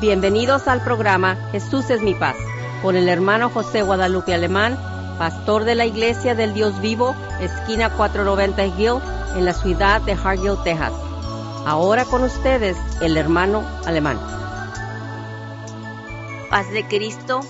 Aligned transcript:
Bienvenidos 0.00 0.68
al 0.68 0.84
programa 0.84 1.48
Jesús 1.52 1.88
es 1.88 2.02
mi 2.02 2.14
paz, 2.14 2.36
con 2.82 2.96
el 2.96 3.08
hermano 3.08 3.48
José 3.48 3.80
Guadalupe 3.80 4.34
Alemán, 4.34 4.78
pastor 5.18 5.64
de 5.64 5.74
la 5.74 5.86
Iglesia 5.86 6.34
del 6.34 6.52
Dios 6.52 6.82
Vivo, 6.82 7.16
esquina 7.40 7.88
490 7.96 8.66
Hill, 8.78 9.00
en 9.38 9.46
la 9.46 9.54
ciudad 9.54 10.02
de 10.02 10.12
Hargill, 10.12 10.62
Texas. 10.64 10.92
Ahora 11.64 12.04
con 12.04 12.22
ustedes, 12.24 12.76
el 13.00 13.16
hermano 13.16 13.66
Alemán. 13.86 14.20
Paz 16.50 16.70
de 16.72 16.86
Cristo 16.86 17.40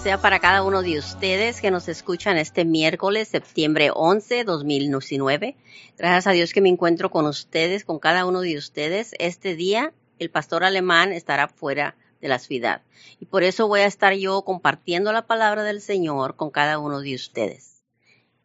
sea 0.00 0.20
para 0.20 0.38
cada 0.38 0.62
uno 0.62 0.82
de 0.82 1.00
ustedes 1.00 1.60
que 1.60 1.72
nos 1.72 1.88
escuchan 1.88 2.36
este 2.36 2.64
miércoles, 2.64 3.26
septiembre 3.26 3.90
11, 3.92 4.44
2019. 4.44 5.56
Gracias 5.98 6.26
a 6.28 6.30
Dios 6.30 6.52
que 6.52 6.60
me 6.60 6.68
encuentro 6.68 7.10
con 7.10 7.26
ustedes, 7.26 7.84
con 7.84 7.98
cada 7.98 8.26
uno 8.26 8.42
de 8.42 8.56
ustedes. 8.56 9.16
Este 9.18 9.56
día 9.56 9.92
el 10.18 10.30
pastor 10.30 10.64
alemán 10.64 11.12
estará 11.12 11.48
fuera 11.48 11.96
de 12.20 12.28
la 12.28 12.38
ciudad. 12.38 12.82
Y 13.20 13.26
por 13.26 13.42
eso 13.42 13.68
voy 13.68 13.80
a 13.80 13.86
estar 13.86 14.14
yo 14.14 14.42
compartiendo 14.42 15.12
la 15.12 15.26
palabra 15.26 15.62
del 15.62 15.80
Señor 15.80 16.36
con 16.36 16.50
cada 16.50 16.78
uno 16.78 17.00
de 17.00 17.14
ustedes. 17.14 17.76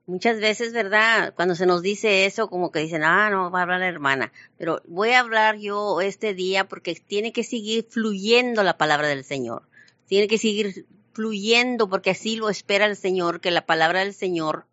Muchas 0.07 0.39
veces, 0.39 0.73
¿verdad? 0.73 1.33
Cuando 1.35 1.55
se 1.55 1.65
nos 1.65 1.81
dice 1.81 2.25
eso, 2.25 2.49
como 2.49 2.71
que 2.71 2.79
dicen, 2.79 3.03
ah, 3.03 3.29
no, 3.29 3.51
va 3.51 3.59
a 3.59 3.61
hablar 3.63 3.79
la 3.79 3.87
hermana. 3.87 4.33
Pero 4.57 4.81
voy 4.87 5.11
a 5.11 5.19
hablar 5.19 5.57
yo 5.57 6.01
este 6.01 6.33
día 6.33 6.67
porque 6.67 6.95
tiene 6.95 7.31
que 7.31 7.43
seguir 7.43 7.85
fluyendo 7.89 8.63
la 8.63 8.77
palabra 8.77 9.07
del 9.07 9.23
Señor. 9.23 9.63
Tiene 10.07 10.27
que 10.27 10.37
seguir 10.37 10.85
fluyendo 11.13 11.87
porque 11.87 12.09
así 12.09 12.35
lo 12.35 12.49
espera 12.49 12.87
el 12.87 12.97
Señor, 12.97 13.39
que 13.41 13.51
la 13.51 13.65
palabra 13.65 13.99
del 13.99 14.13
Señor 14.13 14.65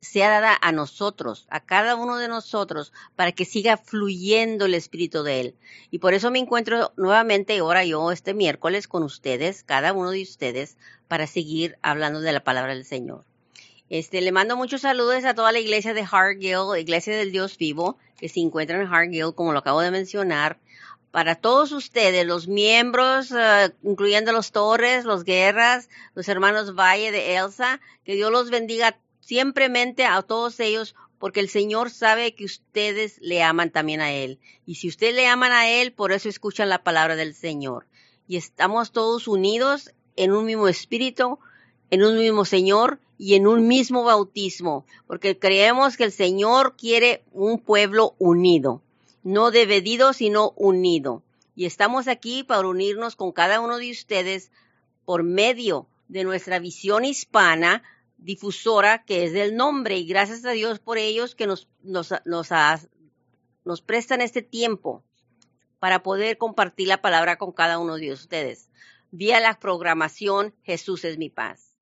sea 0.00 0.30
dada 0.30 0.56
a 0.60 0.72
nosotros, 0.72 1.46
a 1.50 1.60
cada 1.60 1.96
uno 1.96 2.18
de 2.18 2.28
nosotros, 2.28 2.92
para 3.16 3.32
que 3.32 3.44
siga 3.44 3.76
fluyendo 3.76 4.66
el 4.66 4.74
Espíritu 4.74 5.22
de 5.22 5.40
Él. 5.40 5.54
Y 5.90 5.98
por 5.98 6.14
eso 6.14 6.30
me 6.30 6.38
encuentro 6.38 6.92
nuevamente 6.96 7.58
ahora 7.58 7.84
yo 7.84 8.12
este 8.12 8.34
miércoles 8.34 8.86
con 8.86 9.02
ustedes, 9.02 9.64
cada 9.64 9.92
uno 9.92 10.10
de 10.10 10.22
ustedes, 10.22 10.76
para 11.08 11.26
seguir 11.26 11.78
hablando 11.82 12.20
de 12.20 12.32
la 12.32 12.44
palabra 12.44 12.74
del 12.74 12.84
Señor. 12.84 13.24
Este, 13.90 14.20
le 14.20 14.32
mando 14.32 14.56
muchos 14.56 14.82
saludos 14.82 15.24
a 15.24 15.34
toda 15.34 15.50
la 15.50 15.60
iglesia 15.60 15.94
de 15.94 16.06
Hargill, 16.08 16.78
Iglesia 16.78 17.16
del 17.16 17.32
Dios 17.32 17.56
Vivo, 17.56 17.96
que 18.18 18.28
se 18.28 18.40
encuentra 18.40 18.80
en 18.80 18.86
Hargill, 18.86 19.34
como 19.34 19.52
lo 19.52 19.60
acabo 19.60 19.80
de 19.80 19.90
mencionar. 19.90 20.58
Para 21.10 21.36
todos 21.36 21.72
ustedes, 21.72 22.26
los 22.26 22.48
miembros, 22.48 23.30
uh, 23.30 23.72
incluyendo 23.82 24.30
los 24.32 24.52
Torres, 24.52 25.06
los 25.06 25.24
Guerras, 25.24 25.88
los 26.14 26.28
hermanos 26.28 26.74
Valle 26.74 27.10
de 27.10 27.36
Elsa, 27.36 27.80
que 28.04 28.14
Dios 28.14 28.30
los 28.30 28.50
bendiga 28.50 28.98
siempremente 29.28 30.06
a 30.06 30.22
todos 30.22 30.58
ellos, 30.58 30.94
porque 31.18 31.40
el 31.40 31.50
Señor 31.50 31.90
sabe 31.90 32.34
que 32.34 32.46
ustedes 32.46 33.18
le 33.20 33.42
aman 33.42 33.70
también 33.70 34.00
a 34.00 34.10
Él. 34.10 34.38
Y 34.64 34.76
si 34.76 34.88
ustedes 34.88 35.14
le 35.14 35.26
aman 35.26 35.52
a 35.52 35.68
Él, 35.68 35.92
por 35.92 36.12
eso 36.12 36.30
escuchan 36.30 36.70
la 36.70 36.82
palabra 36.82 37.14
del 37.14 37.34
Señor. 37.34 37.84
Y 38.26 38.38
estamos 38.38 38.90
todos 38.90 39.28
unidos 39.28 39.92
en 40.16 40.32
un 40.32 40.46
mismo 40.46 40.66
espíritu, 40.66 41.38
en 41.90 42.04
un 42.04 42.16
mismo 42.16 42.46
Señor 42.46 43.00
y 43.18 43.34
en 43.34 43.46
un 43.46 43.68
mismo 43.68 44.02
bautismo, 44.02 44.86
porque 45.06 45.38
creemos 45.38 45.98
que 45.98 46.04
el 46.04 46.12
Señor 46.12 46.74
quiere 46.78 47.22
un 47.32 47.58
pueblo 47.58 48.14
unido, 48.18 48.80
no 49.24 49.50
dividido, 49.50 50.14
sino 50.14 50.54
unido. 50.56 51.22
Y 51.54 51.66
estamos 51.66 52.08
aquí 52.08 52.44
para 52.44 52.66
unirnos 52.66 53.14
con 53.14 53.32
cada 53.32 53.60
uno 53.60 53.76
de 53.76 53.90
ustedes 53.90 54.50
por 55.04 55.22
medio 55.22 55.86
de 56.08 56.24
nuestra 56.24 56.58
visión 56.60 57.04
hispana, 57.04 57.82
difusora 58.18 59.04
que 59.04 59.24
es 59.24 59.32
del 59.32 59.56
nombre 59.56 59.96
y 59.96 60.06
gracias 60.06 60.44
a 60.44 60.50
Dios 60.50 60.78
por 60.78 60.98
ellos 60.98 61.34
que 61.34 61.46
nos, 61.46 61.68
nos, 61.82 62.12
nos, 62.24 63.82
prestan 63.82 64.20
este 64.20 64.42
tiempo 64.42 65.04
para 65.78 66.02
poder 66.02 66.36
compartir 66.36 66.88
la 66.88 67.00
palabra 67.00 67.38
con 67.38 67.52
cada 67.52 67.78
uno 67.78 67.96
de 67.96 68.12
ustedes 68.12 68.68
vía 69.10 69.40
la 69.40 69.58
programación 69.58 70.54
Jesús 70.62 71.04
es 71.04 71.18
mi 71.18 71.30
paz. 71.30 71.76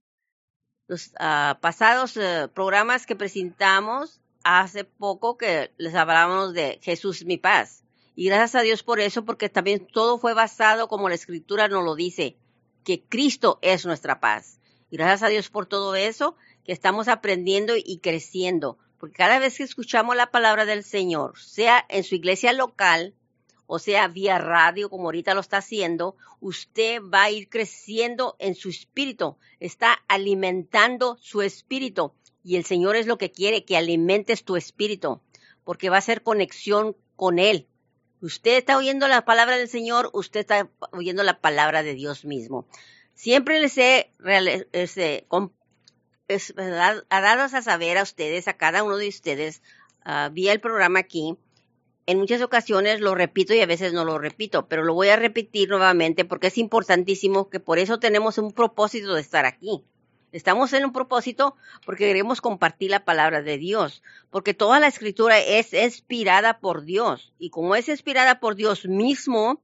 Los 0.89 1.09
uh, 1.09 1.59
pasados 1.61 2.17
uh, 2.17 2.48
programas 2.53 3.06
que 3.06 3.16
presentamos 3.16 4.21
hace 4.44 4.84
poco 4.84 5.37
que 5.37 5.72
les 5.77 5.94
hablábamos 5.94 6.55
de 6.55 6.78
Jesús 6.82 7.19
es 7.19 7.27
mi 7.27 7.38
paz. 7.38 7.82
Y 8.15 8.27
gracias 8.27 8.55
a 8.55 8.62
Dios 8.62 8.82
por 8.82 9.00
eso, 9.00 9.25
porque 9.25 9.49
también 9.49 9.87
todo 9.87 10.19
fue 10.19 10.32
basado 10.32 10.88
como 10.88 11.09
la 11.09 11.16
escritura 11.16 11.69
nos 11.69 11.84
lo 11.84 11.97
dice, 11.97 12.38
que 12.84 13.03
Cristo 13.03 13.59
es 13.62 13.84
nuestra 13.84 14.21
paz. 14.21 14.61
Y 14.91 14.97
gracias 14.97 15.23
a 15.23 15.29
Dios 15.29 15.49
por 15.51 15.67
todo 15.67 15.95
eso, 15.95 16.37
que 16.65 16.73
estamos 16.73 17.09
aprendiendo 17.09 17.75
y 17.77 17.99
creciendo. 17.99 18.79
Porque 18.99 19.17
cada 19.17 19.39
vez 19.39 19.57
que 19.57 19.63
escuchamos 19.63 20.17
la 20.17 20.31
palabra 20.31 20.65
del 20.65 20.85
Señor, 20.85 21.39
sea 21.39 21.85
en 21.89 22.05
su 22.05 22.15
iglesia 22.15 22.53
local, 22.53 23.15
o 23.67 23.79
sea 23.79 24.09
vía 24.09 24.39
radio, 24.39 24.89
como 24.89 25.05
ahorita 25.05 25.35
lo 25.35 25.41
está 25.41 25.59
haciendo, 25.59 26.17
usted 26.41 27.03
va 27.03 27.25
a 27.25 27.31
ir 27.31 27.49
creciendo 27.49 28.37
en 28.39 28.55
su 28.55 28.69
espíritu, 28.69 29.37
está 29.61 29.99
alimentando 30.09 31.19
su 31.21 31.43
espíritu. 31.43 32.13
Y 32.45 32.57
el 32.57 32.65
Señor 32.65 32.95
es 32.95 33.07
lo 33.07 33.19
que 33.19 33.33
quiere, 33.33 33.65
que 33.65 33.77
alimentes 33.77 34.45
tu 34.45 34.57
espíritu, 34.57 35.21
porque 35.65 35.91
va 35.91 35.99
a 35.99 36.03
ser 36.03 36.23
conexión 36.23 36.97
con 37.17 37.39
Él. 37.41 37.67
Usted 38.21 38.57
está 38.57 38.79
oyendo 38.79 39.09
la 39.09 39.25
palabra 39.25 39.57
del 39.57 39.69
Señor, 39.69 40.11
usted 40.13 40.41
está 40.41 40.71
oyendo 40.93 41.23
la 41.23 41.41
palabra 41.41 41.83
de 41.83 41.95
Dios 41.95 42.25
mismo. 42.25 42.67
Siempre 43.16 43.60
les 43.60 43.78
he 43.78 44.12
este, 44.72 45.27
a 46.28 47.62
saber 47.62 47.97
a 47.97 48.03
ustedes, 48.03 48.47
a 48.47 48.59
cada 48.59 48.82
uno 48.84 48.99
de 48.99 49.09
ustedes, 49.09 49.62
uh, 50.04 50.31
vía 50.31 50.53
el 50.53 50.60
programa 50.60 50.99
aquí. 50.99 51.34
En 52.05 52.19
muchas 52.19 52.43
ocasiones 52.43 53.00
lo 53.00 53.15
repito 53.15 53.55
y 53.55 53.60
a 53.60 53.66
veces 53.66 53.94
no 53.94 54.05
lo 54.05 54.19
repito, 54.19 54.69
pero 54.69 54.84
lo 54.84 54.93
voy 54.93 55.09
a 55.09 55.16
repetir 55.16 55.71
nuevamente 55.71 56.26
porque 56.26 56.49
es 56.49 56.59
importantísimo 56.59 57.49
que 57.49 57.59
por 57.59 57.78
eso 57.78 57.99
tenemos 57.99 58.37
un 58.37 58.53
propósito 58.53 59.15
de 59.15 59.22
estar 59.22 59.47
aquí. 59.47 59.82
Estamos 60.31 60.75
en 60.75 60.84
un 60.84 60.93
propósito 60.93 61.56
porque 61.87 62.06
queremos 62.06 62.43
compartir 62.43 62.91
la 62.91 63.06
palabra 63.06 63.41
de 63.41 63.56
Dios, 63.56 64.03
porque 64.31 64.53
toda 64.53 64.78
la 64.78 64.88
escritura 64.88 65.38
es 65.38 65.72
inspirada 65.72 66.60
por 66.60 66.84
Dios 66.84 67.32
y 67.38 67.49
como 67.49 67.76
es 67.76 67.88
inspirada 67.88 68.41
por 68.41 68.56
Dios 68.56 68.84
mismo, 68.84 69.62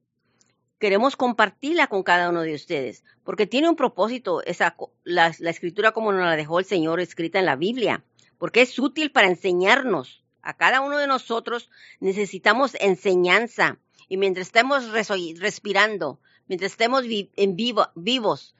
queremos 0.82 1.14
compartirla 1.14 1.86
con 1.86 2.02
cada 2.02 2.28
uno 2.28 2.40
de 2.42 2.56
ustedes, 2.56 3.04
porque 3.22 3.46
tiene 3.46 3.68
un 3.68 3.76
propósito 3.76 4.42
esa, 4.42 4.74
la, 5.04 5.28
escritura 5.28 5.92
como 5.92 6.10
nos 6.10 6.24
la 6.24 6.34
dejó 6.34 6.58
el 6.58 6.64
Señor 6.64 6.98
escrita 6.98 7.38
en 7.38 7.46
la 7.46 7.54
Biblia, 7.54 8.02
porque 8.36 8.62
es 8.62 8.76
útil 8.80 9.12
para 9.12 9.28
enseñarnos. 9.28 10.24
A 10.42 10.56
cada 10.56 10.80
uno 10.80 10.98
de 10.98 11.06
nosotros 11.06 11.70
necesitamos 12.00 12.74
enseñanza 12.80 13.78
y 14.08 14.16
mientras 14.16 14.48
estemos 14.48 14.90
respirando, 14.90 16.18
mientras 16.48 16.72
estemos 16.72 17.04
en 17.06 17.54
vivo, 17.54 17.86
vivos, 17.94 18.56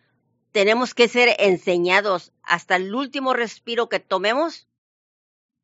tenemos 0.53 0.95
que 0.95 1.09
ser 1.09 1.35
enseñados 1.41 2.33
hasta 2.45 2.77
el 2.77 2.95
último 2.95 3.35
respiro 3.35 3.89
que 3.89 3.99
tomemos. 3.99 4.69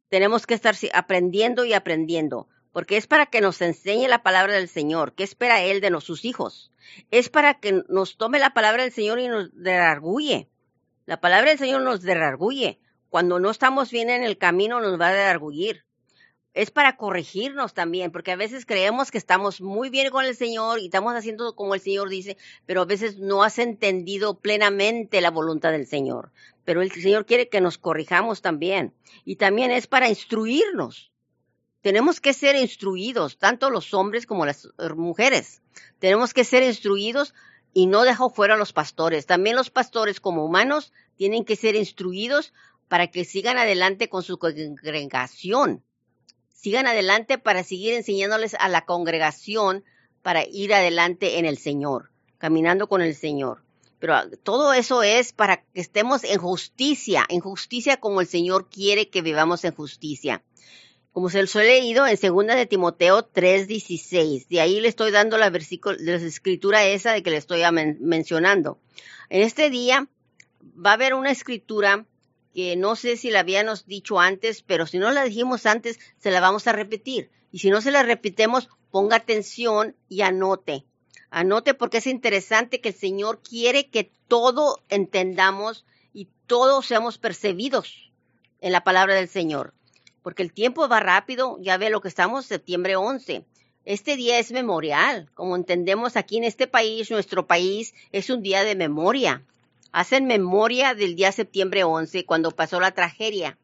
Tenemos 0.08 0.44
que 0.44 0.54
estar 0.54 0.74
aprendiendo 0.92 1.64
y 1.64 1.72
aprendiendo 1.72 2.48
porque 2.72 2.96
es 2.96 3.06
para 3.06 3.26
que 3.26 3.40
nos 3.40 3.60
enseñe 3.60 4.08
la 4.08 4.22
palabra 4.22 4.54
del 4.54 4.68
Señor. 4.68 5.14
¿Qué 5.14 5.24
espera 5.24 5.62
Él 5.62 5.80
de 5.80 6.00
sus 6.00 6.24
hijos? 6.24 6.70
Es 7.10 7.28
para 7.28 7.54
que 7.54 7.82
nos 7.88 8.16
tome 8.16 8.38
la 8.38 8.54
palabra 8.54 8.82
del 8.82 8.92
Señor 8.92 9.18
y 9.20 9.28
nos 9.28 9.50
derarguye. 9.54 10.48
La 11.06 11.20
palabra 11.20 11.50
del 11.50 11.58
Señor 11.58 11.82
nos 11.82 12.02
derarguye. 12.02 12.78
Cuando 13.08 13.38
no 13.38 13.50
estamos 13.50 13.90
bien 13.90 14.10
en 14.10 14.22
el 14.22 14.38
camino 14.38 14.80
nos 14.80 15.00
va 15.00 15.08
a 15.08 15.14
derargullir. 15.14 15.84
Es 16.54 16.70
para 16.70 16.96
corregirnos 16.96 17.72
también, 17.72 18.10
porque 18.10 18.32
a 18.32 18.36
veces 18.36 18.66
creemos 18.66 19.10
que 19.10 19.18
estamos 19.18 19.60
muy 19.60 19.90
bien 19.90 20.10
con 20.10 20.24
el 20.24 20.34
Señor 20.34 20.80
y 20.80 20.86
estamos 20.86 21.14
haciendo 21.14 21.54
como 21.54 21.74
el 21.74 21.80
Señor 21.80 22.08
dice, 22.08 22.36
pero 22.66 22.82
a 22.82 22.84
veces 22.84 23.18
no 23.18 23.42
has 23.42 23.58
entendido 23.58 24.40
plenamente 24.40 25.20
la 25.20 25.30
voluntad 25.30 25.72
del 25.72 25.86
Señor. 25.86 26.32
Pero 26.64 26.82
el 26.82 26.90
Señor 26.90 27.26
quiere 27.26 27.48
que 27.48 27.60
nos 27.60 27.78
corrijamos 27.78 28.42
también. 28.42 28.92
Y 29.24 29.36
también 29.36 29.70
es 29.70 29.86
para 29.86 30.08
instruirnos 30.08 31.12
tenemos 31.80 32.20
que 32.20 32.32
ser 32.32 32.56
instruidos, 32.56 33.38
tanto 33.38 33.70
los 33.70 33.94
hombres 33.94 34.26
como 34.26 34.44
las 34.44 34.66
eh, 34.66 34.88
mujeres. 34.96 35.62
Tenemos 35.98 36.34
que 36.34 36.44
ser 36.44 36.62
instruidos 36.62 37.34
y 37.72 37.86
no 37.86 38.02
dejo 38.02 38.30
fuera 38.30 38.54
a 38.54 38.56
los 38.56 38.72
pastores. 38.72 39.26
También 39.26 39.56
los 39.56 39.70
pastores 39.70 40.20
como 40.20 40.44
humanos 40.44 40.92
tienen 41.16 41.44
que 41.44 41.56
ser 41.56 41.76
instruidos 41.76 42.52
para 42.88 43.08
que 43.08 43.24
sigan 43.24 43.58
adelante 43.58 44.08
con 44.08 44.22
su 44.22 44.38
congregación. 44.38 45.84
Sigan 46.52 46.88
adelante 46.88 47.38
para 47.38 47.62
seguir 47.62 47.94
enseñándoles 47.94 48.54
a 48.58 48.68
la 48.68 48.84
congregación 48.84 49.84
para 50.22 50.44
ir 50.44 50.74
adelante 50.74 51.38
en 51.38 51.46
el 51.46 51.58
Señor, 51.58 52.10
caminando 52.38 52.88
con 52.88 53.02
el 53.02 53.14
Señor. 53.14 53.62
Pero 54.00 54.14
ah, 54.14 54.26
todo 54.42 54.72
eso 54.72 55.04
es 55.04 55.32
para 55.32 55.62
que 55.62 55.80
estemos 55.80 56.24
en 56.24 56.38
justicia, 56.38 57.24
en 57.28 57.40
justicia 57.40 57.98
como 57.98 58.20
el 58.20 58.26
Señor 58.26 58.68
quiere 58.68 59.08
que 59.10 59.22
vivamos 59.22 59.64
en 59.64 59.74
justicia 59.74 60.42
como 61.18 61.30
se 61.30 61.42
lo 61.42 61.48
he 61.60 61.66
leído 61.66 62.06
en 62.06 62.16
segunda 62.16 62.54
de 62.54 62.64
Timoteo 62.64 63.24
3:16. 63.24 64.46
De 64.46 64.60
ahí 64.60 64.78
le 64.78 64.86
estoy 64.86 65.10
dando 65.10 65.36
la 65.36 65.50
la 65.50 66.14
escritura 66.14 66.86
esa 66.86 67.10
de 67.10 67.24
que 67.24 67.30
le 67.30 67.38
estoy 67.38 67.62
mencionando. 67.98 68.78
En 69.28 69.42
este 69.42 69.68
día 69.68 70.06
va 70.62 70.90
a 70.90 70.94
haber 70.94 71.14
una 71.14 71.32
escritura 71.32 72.06
que 72.54 72.76
no 72.76 72.94
sé 72.94 73.16
si 73.16 73.32
la 73.32 73.40
habíamos 73.40 73.84
dicho 73.84 74.20
antes, 74.20 74.62
pero 74.62 74.86
si 74.86 75.00
no 75.00 75.10
la 75.10 75.24
dijimos 75.24 75.66
antes, 75.66 75.98
se 76.18 76.30
la 76.30 76.38
vamos 76.38 76.68
a 76.68 76.72
repetir. 76.72 77.30
Y 77.50 77.58
si 77.58 77.70
no 77.70 77.80
se 77.80 77.90
la 77.90 78.04
repitemos, 78.04 78.68
ponga 78.92 79.16
atención 79.16 79.96
y 80.08 80.20
anote. 80.20 80.84
Anote 81.30 81.74
porque 81.74 81.98
es 81.98 82.06
interesante 82.06 82.80
que 82.80 82.90
el 82.90 82.94
Señor 82.94 83.42
quiere 83.42 83.88
que 83.88 84.12
todo 84.28 84.84
entendamos 84.88 85.84
y 86.12 86.28
todos 86.46 86.86
seamos 86.86 87.18
percibidos 87.18 88.12
en 88.60 88.70
la 88.70 88.84
palabra 88.84 89.16
del 89.16 89.28
Señor. 89.28 89.74
Porque 90.28 90.42
el 90.42 90.52
tiempo 90.52 90.86
va 90.88 91.00
rápido, 91.00 91.56
ya 91.58 91.78
ve 91.78 91.88
lo 91.88 92.02
que 92.02 92.08
estamos, 92.08 92.44
septiembre 92.44 92.96
11. 92.96 93.46
Este 93.86 94.14
día 94.14 94.38
es 94.38 94.52
memorial, 94.52 95.30
como 95.32 95.56
entendemos 95.56 96.18
aquí 96.18 96.36
en 96.36 96.44
este 96.44 96.66
país, 96.66 97.10
nuestro 97.10 97.46
país 97.46 97.94
es 98.12 98.28
un 98.28 98.42
día 98.42 98.62
de 98.62 98.76
memoria. 98.76 99.42
Hacen 99.90 100.26
memoria 100.26 100.92
del 100.92 101.16
día 101.16 101.32
septiembre 101.32 101.82
11, 101.82 102.26
cuando 102.26 102.50
pasó 102.50 102.78
la 102.78 102.90
tragedia. 102.90 103.56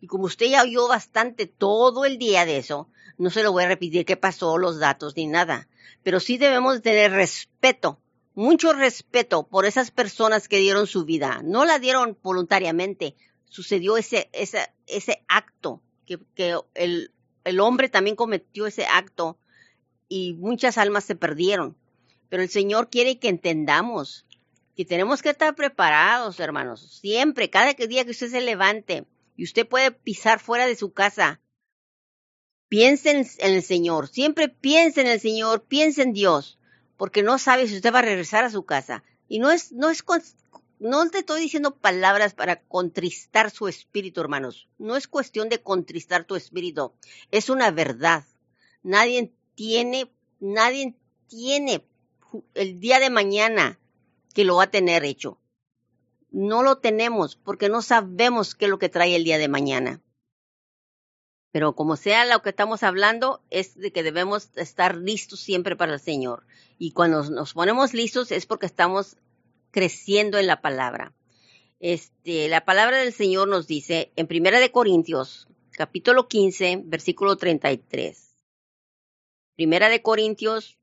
Y 0.00 0.06
como 0.06 0.26
usted 0.26 0.46
ya 0.46 0.62
oyó 0.62 0.86
bastante 0.86 1.46
todo 1.46 2.04
el 2.04 2.18
día 2.18 2.46
de 2.46 2.58
eso, 2.58 2.88
no 3.18 3.28
se 3.30 3.42
lo 3.42 3.50
voy 3.50 3.64
a 3.64 3.68
repetir 3.68 4.04
qué 4.04 4.16
pasó, 4.16 4.58
los 4.58 4.78
datos 4.78 5.16
ni 5.16 5.26
nada. 5.26 5.66
Pero 6.04 6.20
sí 6.20 6.38
debemos 6.38 6.82
tener 6.82 7.10
respeto, 7.10 7.98
mucho 8.36 8.72
respeto 8.72 9.48
por 9.48 9.66
esas 9.66 9.90
personas 9.90 10.46
que 10.46 10.58
dieron 10.58 10.86
su 10.86 11.04
vida. 11.04 11.40
No 11.42 11.64
la 11.64 11.80
dieron 11.80 12.16
voluntariamente. 12.22 13.16
Sucedió 13.46 13.96
ese, 13.96 14.30
ese, 14.32 14.72
ese 14.86 15.24
acto, 15.26 15.82
que, 16.06 16.18
el, 16.74 17.12
el 17.44 17.60
hombre 17.60 17.88
también 17.88 18.16
cometió 18.16 18.66
ese 18.66 18.86
acto 18.86 19.38
y 20.08 20.34
muchas 20.34 20.78
almas 20.78 21.04
se 21.04 21.14
perdieron. 21.14 21.76
Pero 22.28 22.42
el 22.42 22.48
Señor 22.48 22.90
quiere 22.90 23.18
que 23.18 23.28
entendamos 23.28 24.26
que 24.76 24.84
tenemos 24.84 25.22
que 25.22 25.30
estar 25.30 25.54
preparados, 25.54 26.40
hermanos. 26.40 26.98
Siempre, 27.00 27.50
cada 27.50 27.72
día 27.74 28.04
que 28.04 28.10
usted 28.10 28.30
se 28.30 28.40
levante, 28.40 29.06
y 29.36 29.44
usted 29.44 29.66
puede 29.66 29.90
pisar 29.90 30.40
fuera 30.40 30.66
de 30.66 30.76
su 30.76 30.92
casa. 30.92 31.40
Piense 32.68 33.10
en, 33.10 33.26
el 33.38 33.62
Señor, 33.62 34.08
siempre 34.08 34.48
piense 34.48 35.02
en 35.02 35.06
el 35.06 35.20
Señor, 35.20 35.64
piense 35.64 36.02
en 36.02 36.12
Dios, 36.12 36.58
porque 36.96 37.22
no 37.22 37.38
sabe 37.38 37.66
si 37.66 37.76
usted 37.76 37.92
va 37.92 37.98
a 37.98 38.02
regresar 38.02 38.44
a 38.44 38.50
su 38.50 38.64
casa. 38.64 39.04
Y 39.28 39.40
no 39.40 39.50
es, 39.50 39.72
no 39.72 39.90
es, 39.90 40.02
no 40.82 41.08
te 41.10 41.18
estoy 41.18 41.40
diciendo 41.40 41.76
palabras 41.76 42.34
para 42.34 42.60
contristar 42.62 43.50
su 43.50 43.68
espíritu, 43.68 44.20
hermanos. 44.20 44.68
No 44.78 44.96
es 44.96 45.08
cuestión 45.08 45.48
de 45.48 45.62
contristar 45.62 46.24
tu 46.24 46.36
espíritu, 46.36 46.92
es 47.30 47.48
una 47.48 47.70
verdad. 47.70 48.24
Nadie 48.82 49.32
tiene, 49.54 50.10
nadie 50.40 50.96
tiene 51.28 51.86
el 52.54 52.80
día 52.80 52.98
de 52.98 53.10
mañana 53.10 53.78
que 54.34 54.44
lo 54.44 54.56
va 54.56 54.64
a 54.64 54.70
tener 54.70 55.04
hecho 55.04 55.38
no 56.32 56.62
lo 56.62 56.78
tenemos 56.78 57.36
porque 57.36 57.68
no 57.68 57.82
sabemos 57.82 58.54
qué 58.54 58.64
es 58.64 58.70
lo 58.70 58.78
que 58.78 58.88
trae 58.88 59.14
el 59.14 59.24
día 59.24 59.38
de 59.38 59.48
mañana. 59.48 60.00
Pero 61.52 61.74
como 61.76 61.96
sea 61.96 62.24
lo 62.24 62.40
que 62.40 62.48
estamos 62.48 62.82
hablando, 62.82 63.42
es 63.50 63.76
de 63.76 63.92
que 63.92 64.02
debemos 64.02 64.50
estar 64.56 64.96
listos 64.96 65.40
siempre 65.40 65.76
para 65.76 65.92
el 65.92 66.00
Señor. 66.00 66.46
Y 66.78 66.92
cuando 66.92 67.28
nos 67.30 67.52
ponemos 67.52 67.92
listos 67.92 68.32
es 68.32 68.46
porque 68.46 68.64
estamos 68.64 69.18
creciendo 69.72 70.38
en 70.38 70.46
la 70.46 70.60
palabra. 70.60 71.12
Este, 71.80 72.48
la 72.48 72.64
palabra 72.64 72.98
del 72.98 73.12
Señor 73.12 73.48
nos 73.48 73.66
dice 73.66 74.12
en 74.14 74.28
Primera 74.28 74.60
de 74.60 74.70
Corintios, 74.70 75.48
capítulo 75.72 76.28
15, 76.28 76.82
versículo 76.84 77.36
33. 77.36 78.36
Primera 79.56 79.88
de 79.88 80.00
Corintios, 80.00 80.78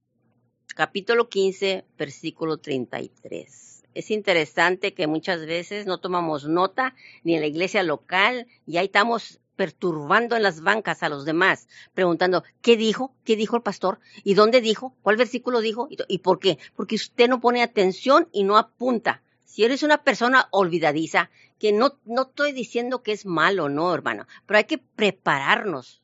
capítulo 0.75 1.29
15, 1.29 1.85
versículo 1.97 2.57
33 2.57 3.69
es 3.93 4.11
interesante 4.11 4.93
que 4.93 5.07
muchas 5.07 5.45
veces 5.45 5.85
no 5.85 5.99
tomamos 5.99 6.47
nota 6.47 6.95
ni 7.23 7.35
en 7.35 7.41
la 7.41 7.47
iglesia 7.47 7.83
local 7.83 8.47
y 8.65 8.77
ahí 8.77 8.85
estamos 8.85 9.38
perturbando 9.59 10.37
en 10.37 10.43
las 10.43 10.61
bancas 10.61 11.03
a 11.03 11.09
los 11.09 11.25
demás, 11.25 11.67
preguntando, 11.93 12.45
¿qué 12.61 12.77
dijo? 12.77 13.13
¿Qué 13.25 13.35
dijo 13.35 13.57
el 13.57 13.61
pastor? 13.61 13.99
¿Y 14.23 14.33
dónde 14.33 14.61
dijo? 14.61 14.95
¿Cuál 15.01 15.17
versículo 15.17 15.59
dijo? 15.59 15.89
¿Y 16.07 16.19
por 16.19 16.39
qué? 16.39 16.59
Porque 16.77 16.95
usted 16.95 17.27
no 17.27 17.41
pone 17.41 17.61
atención 17.61 18.29
y 18.31 18.43
no 18.45 18.57
apunta. 18.57 19.21
Si 19.43 19.65
eres 19.65 19.83
una 19.83 20.01
persona 20.01 20.47
olvidadiza, 20.51 21.29
que 21.59 21.73
no, 21.73 21.99
no 22.05 22.21
estoy 22.21 22.53
diciendo 22.53 23.03
que 23.03 23.11
es 23.11 23.25
malo, 23.25 23.67
no, 23.67 23.93
hermano, 23.93 24.27
pero 24.45 24.59
hay 24.59 24.63
que 24.63 24.77
prepararnos. 24.77 26.01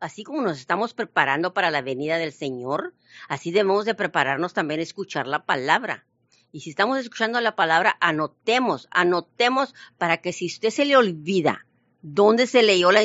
Así 0.00 0.24
como 0.24 0.42
nos 0.42 0.58
estamos 0.58 0.92
preparando 0.92 1.54
para 1.54 1.70
la 1.70 1.82
venida 1.82 2.18
del 2.18 2.32
Señor, 2.32 2.92
así 3.28 3.52
debemos 3.52 3.84
de 3.84 3.94
prepararnos 3.94 4.52
también 4.52 4.80
a 4.80 4.82
escuchar 4.82 5.28
la 5.28 5.44
palabra. 5.44 6.06
Y 6.50 6.62
si 6.62 6.70
estamos 6.70 6.98
escuchando 6.98 7.40
la 7.40 7.54
palabra, 7.54 7.96
anotemos, 8.00 8.88
anotemos 8.90 9.76
para 9.96 10.16
que 10.16 10.32
si 10.32 10.46
usted 10.46 10.70
se 10.70 10.86
le 10.86 10.96
olvida 10.96 11.65
dónde 12.08 12.46
se 12.46 12.62
leyó 12.62 12.92
la, 12.92 13.02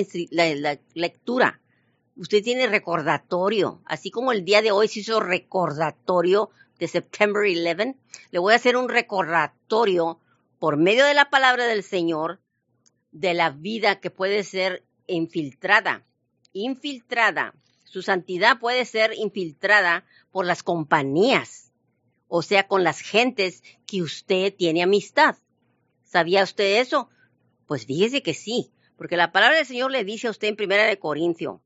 lectura, 0.94 1.59
usted 2.15 2.44
tiene 2.44 2.68
recordatorio, 2.68 3.81
así 3.86 4.12
como 4.12 4.31
el 4.31 4.45
día 4.45 4.62
de 4.62 4.71
hoy 4.71 4.88
se 4.88 5.00
hizo 5.00 5.19
recordatorio 5.19 6.51
de 6.77 6.88
September 6.88 7.44
11, 7.44 7.95
le 8.30 8.39
voy 8.39 8.53
a 8.53 8.57
hacer 8.57 8.77
un 8.77 8.89
recordatorio 8.89 10.19
por 10.59 10.77
medio 10.77 11.06
de 11.06 11.15
la 11.15 11.31
palabra 11.31 11.65
del 11.65 11.81
Señor 11.81 12.39
de 13.12 13.33
la 13.33 13.50
vida 13.50 14.00
que 14.00 14.12
puede 14.12 14.44
ser 14.44 14.83
infiltrada, 15.07 16.06
infiltrada. 16.54 17.56
Su 17.83 18.04
santidad 18.04 18.59
puede 18.59 18.86
ser 18.86 19.13
infiltrada 19.15 20.06
por 20.31 20.45
las 20.45 20.62
compañías 20.63 21.71
o 22.33 22.44
sea, 22.44 22.65
con 22.65 22.86
las 22.86 23.01
gentes 23.01 23.62
que 23.86 24.01
usted 24.01 24.54
tiene 24.56 24.83
amistad. 24.83 25.36
¿Sabía 26.06 26.44
usted 26.44 26.80
eso? 26.80 27.09
Pues 27.65 27.86
fíjese 27.86 28.24
que 28.24 28.33
sí, 28.33 28.71
porque 29.01 29.18
la 29.18 29.31
palabra 29.31 29.57
del 29.57 29.65
Señor 29.65 29.89
le 29.89 30.03
dice 30.03 30.27
a 30.27 30.30
usted 30.30 30.50
en 30.50 30.56
Primera 30.56 30.83
de 30.83 31.00
Corintio, 31.00 31.63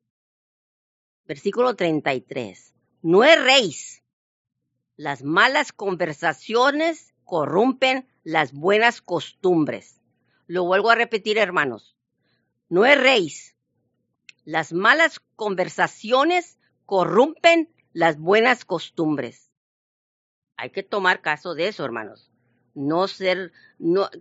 versículo 1.26 1.76
33, 1.76 2.74
no 3.02 3.26
erréis. 3.26 4.04
Las 4.96 5.22
malas 5.22 5.74
conversaciones 5.74 7.14
corrompen 7.26 8.08
las 8.24 8.54
buenas 8.54 9.02
costumbres. 9.02 10.00
Lo 10.48 10.64
vuelvo 10.64 10.92
a 10.92 10.96
repetir, 10.96 11.38
hermanos. 11.38 11.98
No 12.70 12.86
erréis. 12.86 13.58
Las 14.46 14.72
malas 14.72 15.20
conversaciones 15.36 16.58
corrompen 16.86 17.70
las 17.92 18.18
buenas 18.18 18.64
costumbres. 18.64 19.52
Hay 20.56 20.70
que 20.70 20.84
tomar 20.84 21.20
caso 21.20 21.54
de 21.54 21.68
eso, 21.68 21.84
hermanos. 21.84 22.32
No 22.76 23.08
ser, 23.08 23.52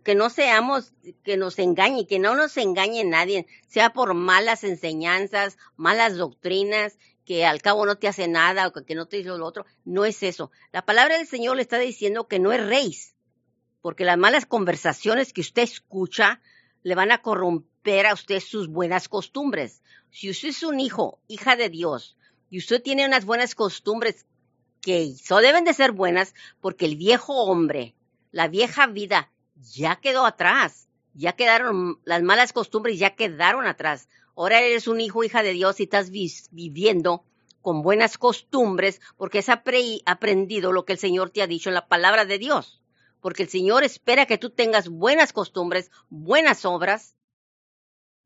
que 0.02 0.14
no 0.14 0.30
seamos, 0.30 0.94
que 1.22 1.36
nos 1.36 1.58
engañe, 1.58 2.06
que 2.06 2.18
no 2.18 2.34
nos 2.34 2.56
engañe 2.56 3.04
nadie, 3.04 3.46
sea 3.66 3.92
por 3.92 4.14
malas 4.14 4.64
enseñanzas, 4.64 5.58
malas 5.76 6.16
doctrinas, 6.16 6.96
que 7.24 7.44
al 7.44 7.60
cabo 7.60 7.84
no 7.84 7.96
te 7.96 8.08
hace 8.08 8.28
nada 8.28 8.68
o 8.68 8.72
que 8.72 8.94
no 8.94 9.06
te 9.06 9.18
hizo 9.18 9.36
lo 9.36 9.46
otro. 9.46 9.66
No 9.84 10.04
es 10.04 10.22
eso. 10.22 10.50
La 10.72 10.84
palabra 10.84 11.18
del 11.18 11.26
Señor 11.26 11.56
le 11.56 11.62
está 11.62 11.78
diciendo 11.78 12.28
que 12.28 12.38
no 12.38 12.52
es 12.52 12.64
rey, 12.64 12.96
porque 13.82 14.05
las 14.05 14.19
malas 14.19 14.46
conversaciones 14.46 15.32
que 15.32 15.40
usted 15.40 15.62
escucha 15.62 16.40
le 16.82 16.94
van 16.94 17.12
a 17.12 17.22
corromper 17.22 18.06
a 18.06 18.14
usted 18.14 18.40
sus 18.40 18.69
buenas 18.69 19.08
costumbres. 19.08 19.82
Si 20.10 20.31
usted 20.31 20.48
es 20.50 20.62
un 20.62 20.81
hijo, 20.81 21.19
hija 21.29 21.56
de 21.56 21.69
Dios, 21.70 22.17
y 22.50 22.58
usted 22.58 22.81
tiene 22.82 23.06
unas 23.06 23.24
buenas 23.24 23.55
costumbres 23.55 24.26
que 24.81 25.00
hizo 25.02 25.38
deben 25.38 25.64
de 25.64 25.72
ser 25.72 25.93
buenas 25.93 26.34
porque 26.60 26.84
el 26.84 26.96
viejo 26.96 27.44
hombre, 27.44 27.94
la 28.34 28.48
vieja 28.48 28.88
vida 28.88 29.31
ya 29.55 29.94
quedó 30.00 30.26
atrás, 30.26 30.88
ya 31.12 31.34
quedaron 31.34 32.00
las 32.05 32.20
malas 32.20 32.53
costumbres, 32.53 32.98
ya 32.98 33.14
quedaron 33.14 33.64
atrás. 33.64 34.08
Ahora 34.34 34.60
eres 34.60 34.88
un 34.88 35.00
hijo, 35.00 35.22
hija 35.22 35.44
de 35.44 35.53
Dios 35.53 35.79
y 35.79 35.84
estás 35.84 36.10
viviendo 36.10 37.24
con 37.62 37.82
buenas 37.82 38.19
costumbres 38.19 39.00
porque 39.17 39.38
has 39.38 39.48
aprendido 39.48 40.72
lo 40.72 40.84
que 40.84 40.94
el 40.94 40.98
Señor 40.98 41.31
te 41.31 41.43
ha 41.43 41.46
dicho 41.46 41.70
en 41.70 41.74
la 41.74 41.86
palabra 41.86 42.24
de 42.24 42.38
Dios. 42.38 42.82
Porque 43.20 43.44
el 43.44 43.48
Señor 43.48 43.84
espera 43.84 44.26
que 44.26 44.36
tú 44.36 44.50
tengas 44.50 44.88
buenas 44.88 45.32
costumbres, 45.32 45.93
buenas 46.08 46.64
obras, 46.64 47.14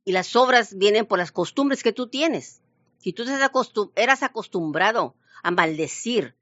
y 0.06 0.12
las 0.12 0.34
obras 0.36 0.78
vienen 0.78 1.04
por 1.04 1.18
las 1.18 1.32
costumbres 1.32 1.82
que 1.82 1.92
tú 1.92 2.08
tienes. 2.08 2.62
Si 2.96 3.12
tú 3.12 3.24
eras 3.94 4.22
acostumbrado 4.22 5.16
a 5.42 5.50
maldecir, 5.50 6.34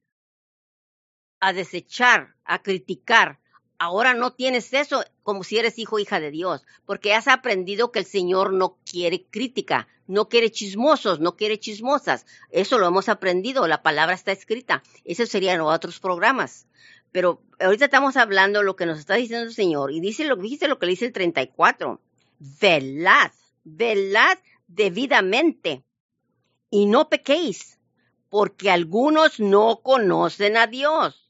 a 1.40 1.52
desechar, 1.52 2.37
a 2.44 2.62
criticar. 2.62 3.40
Ahora 3.78 4.14
no 4.14 4.33
tienes 4.33 4.73
eso 4.73 5.04
como 5.23 5.45
si 5.45 5.59
eres 5.59 5.78
hijo 5.78 5.97
o 5.97 5.99
hija 5.99 6.18
de 6.18 6.30
Dios, 6.30 6.64
porque 6.87 7.12
has 7.14 7.28
aprendido 7.28 7.92
que 7.92 7.99
el 7.99 8.06
Señor 8.06 8.52
no 8.52 8.78
quiere 8.90 9.25
crítica, 9.25 9.87
no 10.06 10.28
quiere 10.28 10.50
chismosos, 10.50 11.21
no 11.21 11.37
quiere 11.37 11.59
chismosas. 11.59 12.25
Eso 12.50 12.78
lo 12.78 12.87
hemos 12.87 13.09
aprendido, 13.09 13.66
la 13.66 13.83
palabra 13.83 14.14
está 14.14 14.33
escrita. 14.33 14.83
Eso 15.04 15.26
serían 15.26 15.61
otros 15.61 16.00
programas. 16.00 16.66
Pero 17.12 17.42
ahorita 17.61 17.87
estamos 17.87 18.16
hablando 18.16 18.62
lo 18.62 18.76
que 18.76 18.87
nos 18.87 18.99
está 18.99 19.14
diciendo 19.14 19.47
el 19.47 19.54
Señor 19.54 19.92
y 19.92 20.00
dice 20.00 20.25
lo, 20.25 20.37
dice 20.37 20.68
lo 20.68 20.78
que 20.78 20.87
dice 20.87 21.06
el 21.06 21.12
34. 21.12 22.00
Velad, 22.38 23.33
velad 23.64 24.38
debidamente 24.68 25.85
y 26.71 26.87
no 26.87 27.09
pequéis, 27.09 27.78
porque 28.30 28.71
algunos 28.71 29.38
no 29.38 29.80
conocen 29.83 30.56
a 30.56 30.66
Dios 30.66 31.25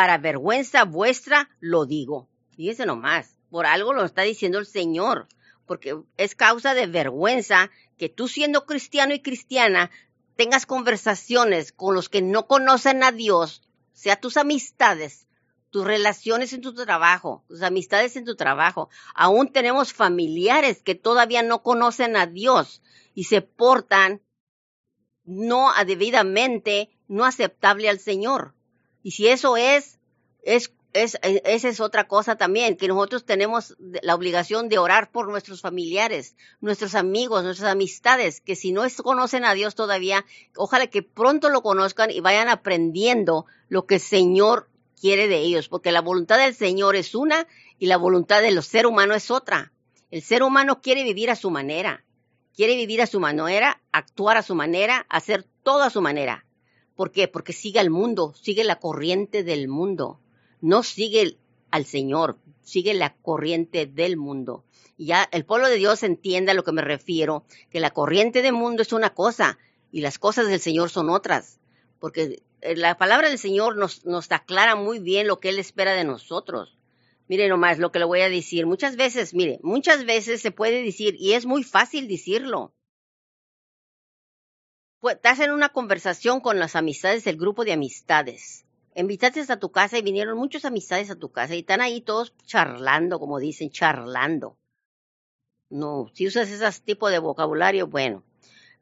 para 0.00 0.16
vergüenza 0.16 0.84
vuestra 0.84 1.50
lo 1.60 1.84
digo. 1.84 2.30
Fíjese 2.56 2.86
nomás, 2.86 3.36
por 3.50 3.66
algo 3.66 3.92
lo 3.92 4.02
está 4.06 4.22
diciendo 4.22 4.58
el 4.58 4.64
Señor, 4.64 5.28
porque 5.66 5.94
es 6.16 6.34
causa 6.34 6.72
de 6.72 6.86
vergüenza 6.86 7.70
que 7.98 8.08
tú 8.08 8.26
siendo 8.26 8.64
cristiano 8.64 9.12
y 9.12 9.20
cristiana 9.20 9.90
tengas 10.36 10.64
conversaciones 10.64 11.70
con 11.72 11.94
los 11.94 12.08
que 12.08 12.22
no 12.22 12.46
conocen 12.46 13.02
a 13.02 13.12
Dios 13.12 13.68
sea 13.92 14.18
tus 14.18 14.38
amistades, 14.38 15.28
tus 15.68 15.84
relaciones 15.84 16.54
en 16.54 16.62
tu 16.62 16.72
trabajo, 16.72 17.44
tus 17.46 17.60
amistades 17.60 18.16
en 18.16 18.24
tu 18.24 18.36
trabajo. 18.36 18.88
Aún 19.14 19.52
tenemos 19.52 19.92
familiares 19.92 20.80
que 20.80 20.94
todavía 20.94 21.42
no 21.42 21.62
conocen 21.62 22.16
a 22.16 22.26
Dios 22.26 22.80
y 23.14 23.24
se 23.24 23.42
portan 23.42 24.22
no 25.24 25.70
debidamente, 25.84 26.88
no 27.06 27.26
aceptable 27.26 27.90
al 27.90 27.98
Señor. 27.98 28.54
Y 29.02 29.12
si 29.12 29.28
eso 29.28 29.56
es, 29.56 29.98
es, 30.42 30.72
es, 30.92 31.18
esa 31.22 31.68
es 31.68 31.80
otra 31.80 32.08
cosa 32.08 32.36
también, 32.36 32.76
que 32.76 32.88
nosotros 32.88 33.24
tenemos 33.24 33.76
la 33.78 34.14
obligación 34.14 34.68
de 34.68 34.78
orar 34.78 35.10
por 35.10 35.28
nuestros 35.28 35.60
familiares, 35.60 36.36
nuestros 36.60 36.94
amigos, 36.94 37.44
nuestras 37.44 37.70
amistades, 37.70 38.40
que 38.40 38.56
si 38.56 38.72
no 38.72 38.82
conocen 39.02 39.44
a 39.44 39.54
Dios 39.54 39.74
todavía, 39.74 40.24
ojalá 40.56 40.88
que 40.88 41.02
pronto 41.02 41.48
lo 41.48 41.62
conozcan 41.62 42.10
y 42.10 42.20
vayan 42.20 42.48
aprendiendo 42.48 43.46
lo 43.68 43.86
que 43.86 43.96
el 43.96 44.00
Señor 44.00 44.68
quiere 45.00 45.28
de 45.28 45.38
ellos, 45.38 45.68
porque 45.68 45.92
la 45.92 46.02
voluntad 46.02 46.38
del 46.38 46.54
Señor 46.54 46.96
es 46.96 47.14
una 47.14 47.46
y 47.78 47.86
la 47.86 47.96
voluntad 47.96 48.42
del 48.42 48.62
ser 48.62 48.86
humano 48.86 49.14
es 49.14 49.30
otra. 49.30 49.72
El 50.10 50.22
ser 50.22 50.42
humano 50.42 50.80
quiere 50.82 51.04
vivir 51.04 51.30
a 51.30 51.36
su 51.36 51.50
manera, 51.50 52.04
quiere 52.54 52.74
vivir 52.74 53.00
a 53.00 53.06
su 53.06 53.20
manera, 53.20 53.80
actuar 53.92 54.36
a 54.36 54.42
su 54.42 54.54
manera, 54.54 55.06
hacer 55.08 55.46
todo 55.62 55.82
a 55.82 55.90
su 55.90 56.02
manera. 56.02 56.44
¿Por 57.00 57.12
qué? 57.12 57.28
Porque 57.28 57.54
sigue 57.54 57.80
al 57.80 57.88
mundo, 57.88 58.34
sigue 58.38 58.62
la 58.62 58.78
corriente 58.78 59.42
del 59.42 59.68
mundo, 59.68 60.20
no 60.60 60.82
sigue 60.82 61.38
al 61.70 61.86
Señor, 61.86 62.36
sigue 62.60 62.92
la 62.92 63.14
corriente 63.14 63.86
del 63.86 64.18
mundo. 64.18 64.66
Y 64.98 65.06
ya 65.06 65.26
el 65.32 65.46
pueblo 65.46 65.68
de 65.68 65.76
Dios 65.76 66.02
entiende 66.02 66.50
a 66.50 66.54
lo 66.54 66.62
que 66.62 66.72
me 66.72 66.82
refiero, 66.82 67.46
que 67.70 67.80
la 67.80 67.92
corriente 67.92 68.42
del 68.42 68.52
mundo 68.52 68.82
es 68.82 68.92
una 68.92 69.14
cosa 69.14 69.56
y 69.90 70.02
las 70.02 70.18
cosas 70.18 70.48
del 70.48 70.60
Señor 70.60 70.90
son 70.90 71.08
otras, 71.08 71.58
porque 72.00 72.42
eh, 72.60 72.76
la 72.76 72.98
palabra 72.98 73.30
del 73.30 73.38
Señor 73.38 73.78
nos, 73.78 74.04
nos 74.04 74.30
aclara 74.30 74.76
muy 74.76 74.98
bien 74.98 75.26
lo 75.26 75.40
que 75.40 75.48
Él 75.48 75.58
espera 75.58 75.94
de 75.94 76.04
nosotros. 76.04 76.76
Mire 77.28 77.48
nomás 77.48 77.78
lo 77.78 77.92
que 77.92 77.98
le 77.98 78.04
voy 78.04 78.20
a 78.20 78.28
decir. 78.28 78.66
Muchas 78.66 78.96
veces, 78.96 79.32
mire, 79.32 79.58
muchas 79.62 80.04
veces 80.04 80.42
se 80.42 80.50
puede 80.50 80.82
decir, 80.82 81.16
y 81.18 81.32
es 81.32 81.46
muy 81.46 81.64
fácil 81.64 82.08
decirlo. 82.08 82.74
Pues, 85.00 85.16
estás 85.16 85.40
en 85.40 85.50
una 85.50 85.70
conversación 85.70 86.40
con 86.40 86.58
las 86.58 86.76
amistades 86.76 87.24
del 87.24 87.38
grupo 87.38 87.64
de 87.64 87.72
amistades. 87.72 88.66
Invitaste 88.94 89.50
a 89.50 89.58
tu 89.58 89.70
casa 89.70 89.96
y 89.96 90.02
vinieron 90.02 90.36
muchas 90.36 90.66
amistades 90.66 91.10
a 91.10 91.16
tu 91.16 91.30
casa 91.30 91.54
y 91.54 91.60
están 91.60 91.80
ahí 91.80 92.02
todos 92.02 92.34
charlando, 92.44 93.18
como 93.18 93.38
dicen, 93.38 93.70
charlando. 93.70 94.58
No, 95.70 96.10
si 96.12 96.26
usas 96.26 96.50
ese 96.50 96.82
tipo 96.82 97.08
de 97.08 97.18
vocabulario, 97.18 97.86
bueno, 97.86 98.24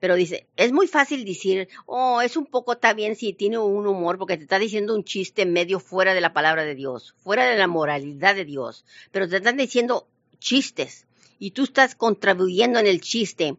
pero 0.00 0.16
dice, 0.16 0.48
es 0.56 0.72
muy 0.72 0.88
fácil 0.88 1.24
decir, 1.24 1.68
oh, 1.86 2.20
es 2.20 2.36
un 2.36 2.46
poco 2.46 2.72
está 2.72 2.94
bien 2.94 3.14
si 3.14 3.32
tiene 3.32 3.58
un 3.58 3.86
humor 3.86 4.18
porque 4.18 4.36
te 4.36 4.42
está 4.42 4.58
diciendo 4.58 4.96
un 4.96 5.04
chiste 5.04 5.46
medio 5.46 5.78
fuera 5.78 6.14
de 6.14 6.20
la 6.20 6.32
palabra 6.32 6.64
de 6.64 6.74
Dios, 6.74 7.14
fuera 7.18 7.44
de 7.44 7.56
la 7.56 7.68
moralidad 7.68 8.34
de 8.34 8.44
Dios, 8.44 8.84
pero 9.12 9.28
te 9.28 9.36
están 9.36 9.56
diciendo 9.56 10.08
chistes 10.40 11.06
y 11.38 11.52
tú 11.52 11.62
estás 11.62 11.94
contribuyendo 11.94 12.80
en 12.80 12.88
el 12.88 13.00
chiste. 13.00 13.56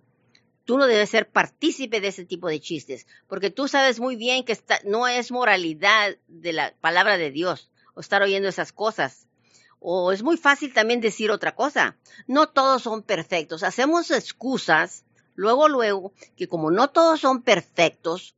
Tú 0.70 0.78
no 0.78 0.86
debes 0.86 1.10
ser 1.10 1.28
partícipe 1.28 2.00
de 2.00 2.10
ese 2.10 2.26
tipo 2.26 2.48
de 2.48 2.60
chistes, 2.60 3.08
porque 3.28 3.50
tú 3.50 3.68
sabes 3.68 4.00
muy 4.00 4.16
bien 4.16 4.46
que 4.46 4.56
no 4.84 5.08
es 5.08 5.32
moralidad 5.32 6.16
de 6.28 6.54
la 6.54 6.76
palabra 6.80 7.18
de 7.18 7.32
Dios 7.32 7.72
o 7.96 8.02
estar 8.02 8.22
oyendo 8.22 8.48
esas 8.48 8.72
cosas. 8.72 9.28
O 9.80 10.12
es 10.12 10.22
muy 10.22 10.38
fácil 10.38 10.72
también 10.72 11.02
decir 11.02 11.32
otra 11.32 11.56
cosa. 11.56 11.98
No 12.28 12.50
todos 12.50 12.84
son 12.84 13.02
perfectos. 13.02 13.64
Hacemos 13.64 14.12
excusas 14.12 15.06
luego, 15.34 15.70
luego, 15.70 16.14
que 16.38 16.48
como 16.48 16.70
no 16.70 16.92
todos 16.92 17.20
son 17.20 17.42
perfectos, 17.42 18.36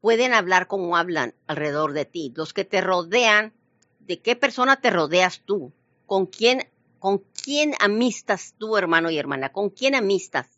pueden 0.00 0.34
hablar 0.34 0.66
como 0.66 0.96
hablan 0.96 1.36
alrededor 1.46 1.92
de 1.92 2.04
ti. 2.04 2.32
Los 2.34 2.52
que 2.52 2.64
te 2.64 2.80
rodean, 2.80 3.52
¿de 4.00 4.20
qué 4.20 4.34
persona 4.34 4.80
te 4.80 4.90
rodeas 4.90 5.42
tú? 5.44 5.72
¿Con 6.04 6.26
quién, 6.26 6.68
con 6.98 7.18
quién 7.44 7.74
amistas 7.78 8.56
tú, 8.58 8.76
hermano 8.76 9.08
y 9.12 9.18
hermana? 9.18 9.52
¿Con 9.52 9.70
quién 9.70 9.94
amistas? 9.94 10.57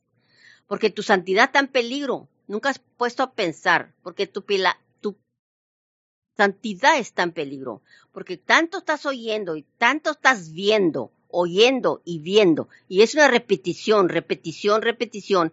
Porque 0.71 0.91
tu 0.91 1.03
santidad 1.03 1.47
está 1.47 1.59
en 1.59 1.67
peligro. 1.67 2.29
Nunca 2.47 2.69
has 2.69 2.79
puesto 2.79 3.25
a 3.25 3.33
pensar, 3.33 3.93
porque 4.05 4.29
tu, 4.29 4.45
santidad 6.37 6.97
está 6.97 7.25
en 7.25 7.33
peligro. 7.33 7.83
Porque 8.13 8.37
tanto 8.37 8.79
estás 8.79 9.05
oyendo 9.05 9.57
y 9.57 9.65
tanto 9.79 10.13
estás 10.13 10.53
viendo 10.53 11.11
oyendo 11.27 12.03
y 12.05 12.21
viendo. 12.21 12.69
Y 12.87 13.03
es 13.03 13.15
una 13.15 13.27
repetición, 13.27 14.09
repetición, 14.09 14.83
repetición, 14.83 15.53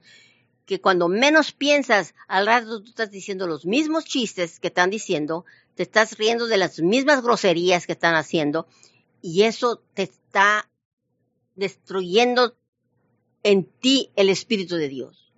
que 0.67 0.81
cuando 0.81 1.07
menos 1.07 1.51
piensas, 1.51 2.13
al 2.27 2.45
rato 2.45 2.83
tú 2.83 2.89
estás 2.89 3.09
diciendo 3.09 3.47
los 3.47 3.65
mismos 3.65 4.05
chistes 4.05 4.59
que 4.59 4.67
están 4.67 4.91
diciendo, 4.91 5.45
te 5.73 5.81
estás 5.81 6.15
riendo 6.19 6.45
de 6.45 6.57
las 6.57 6.79
mismas 6.79 7.23
groserías 7.23 7.87
que 7.87 7.93
están 7.93 8.13
haciendo, 8.13 8.67
y 9.21 9.43
eso 9.43 9.81
te 9.95 10.03
está 10.03 10.69
destruyendo 11.55 12.55
en 13.47 13.63
ti 13.63 14.11
el 14.17 14.29
Espíritu 14.29 14.75
de 14.75 14.89
Dios. 14.89 15.31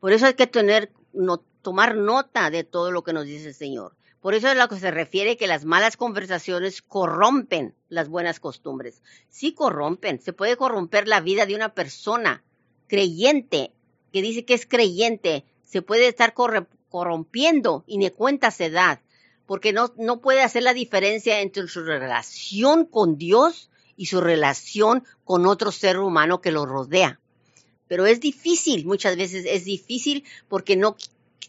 Por 0.00 0.12
eso 0.12 0.24
hay 0.24 0.32
que 0.32 0.46
tener, 0.46 0.90
no, 1.12 1.44
tomar 1.60 1.94
nota 1.94 2.48
de 2.48 2.64
todo 2.64 2.90
lo 2.90 3.04
que 3.04 3.12
nos 3.12 3.26
dice 3.26 3.48
el 3.48 3.54
Señor. 3.54 3.94
Por 4.22 4.32
eso 4.32 4.46
es 4.46 4.54
a 4.54 4.62
lo 4.62 4.66
que 4.66 4.80
se 4.80 4.90
refiere 4.90 5.36
que 5.36 5.46
las 5.46 5.66
malas 5.66 5.98
conversaciones 5.98 6.80
corrompen 6.80 7.74
las 7.90 8.08
buenas 8.08 8.40
costumbres. 8.40 9.02
Sí 9.28 9.52
corrompen, 9.52 10.22
se 10.22 10.32
puede 10.32 10.56
corromper 10.56 11.06
la 11.06 11.20
vida 11.20 11.44
de 11.44 11.54
una 11.54 11.74
persona 11.74 12.42
creyente, 12.86 13.74
que 14.10 14.22
dice 14.22 14.46
que 14.46 14.54
es 14.54 14.64
creyente, 14.64 15.44
se 15.62 15.82
puede 15.82 16.08
estar 16.08 16.32
corrompiendo 16.32 17.84
y 17.86 17.98
ni 17.98 18.08
cuenta 18.08 18.50
se 18.50 18.70
da, 18.70 19.02
porque 19.44 19.74
no, 19.74 19.92
no 19.98 20.22
puede 20.22 20.40
hacer 20.40 20.62
la 20.62 20.72
diferencia 20.72 21.42
entre 21.42 21.68
su 21.68 21.82
relación 21.84 22.86
con 22.86 23.18
Dios 23.18 23.70
y 23.98 24.06
su 24.06 24.22
relación 24.22 25.04
con 25.24 25.44
otro 25.44 25.72
ser 25.72 25.98
humano 25.98 26.40
que 26.40 26.52
lo 26.52 26.64
rodea. 26.64 27.20
Pero 27.90 28.06
es 28.06 28.20
difícil, 28.20 28.86
muchas 28.86 29.16
veces 29.16 29.44
es 29.48 29.64
difícil 29.64 30.22
porque 30.46 30.76
no 30.76 30.96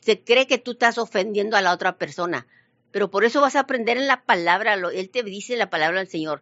se 0.01 0.19
cree 0.19 0.47
que 0.47 0.57
tú 0.57 0.71
estás 0.71 0.97
ofendiendo 0.97 1.55
a 1.55 1.61
la 1.61 1.71
otra 1.71 1.99
persona, 1.99 2.47
pero 2.89 3.11
por 3.11 3.25
eso 3.25 3.41
vas 3.41 3.55
a 3.55 3.59
aprender 3.59 3.97
en 3.97 4.07
la 4.07 4.23
palabra, 4.23 4.73
Él 4.73 5.11
te 5.11 5.21
dice 5.21 5.55
la 5.55 5.69
palabra 5.69 5.99
del 5.99 6.09
Señor. 6.09 6.41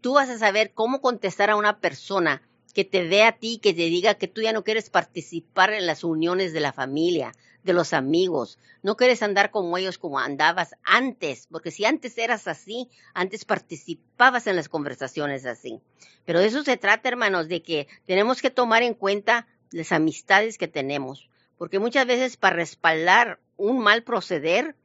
Tú 0.00 0.14
vas 0.14 0.28
a 0.30 0.38
saber 0.38 0.70
cómo 0.72 1.00
contestar 1.00 1.50
a 1.50 1.56
una 1.56 1.80
persona 1.80 2.42
que 2.74 2.84
te 2.84 3.02
ve 3.08 3.24
a 3.24 3.32
ti, 3.32 3.58
que 3.60 3.74
te 3.74 3.86
diga 3.86 4.14
que 4.14 4.28
tú 4.28 4.40
ya 4.40 4.52
no 4.52 4.62
quieres 4.62 4.88
participar 4.88 5.72
en 5.72 5.86
las 5.86 6.04
uniones 6.04 6.52
de 6.52 6.60
la 6.60 6.72
familia, 6.72 7.32
de 7.64 7.72
los 7.72 7.92
amigos. 7.92 8.58
No 8.82 8.96
quieres 8.96 9.22
andar 9.22 9.50
como 9.50 9.76
ellos 9.76 9.98
como 9.98 10.18
andabas 10.18 10.76
antes, 10.84 11.48
porque 11.50 11.70
si 11.70 11.84
antes 11.84 12.16
eras 12.18 12.46
así, 12.46 12.88
antes 13.14 13.44
participabas 13.44 14.46
en 14.46 14.56
las 14.56 14.68
conversaciones 14.68 15.46
así. 15.46 15.80
Pero 16.24 16.40
de 16.40 16.46
eso 16.46 16.62
se 16.62 16.76
trata, 16.76 17.08
hermanos, 17.08 17.48
de 17.48 17.62
que 17.62 17.88
tenemos 18.06 18.42
que 18.42 18.50
tomar 18.50 18.82
en 18.82 18.94
cuenta 18.94 19.48
las 19.70 19.90
amistades 19.92 20.58
que 20.58 20.68
tenemos, 20.68 21.28
porque 21.58 21.78
muchas 21.78 22.06
veces 22.06 22.36
para 22.36 22.56
respaldar 22.56 23.40
un 23.56 23.80
mal 23.80 24.04
proceder, 24.04 24.76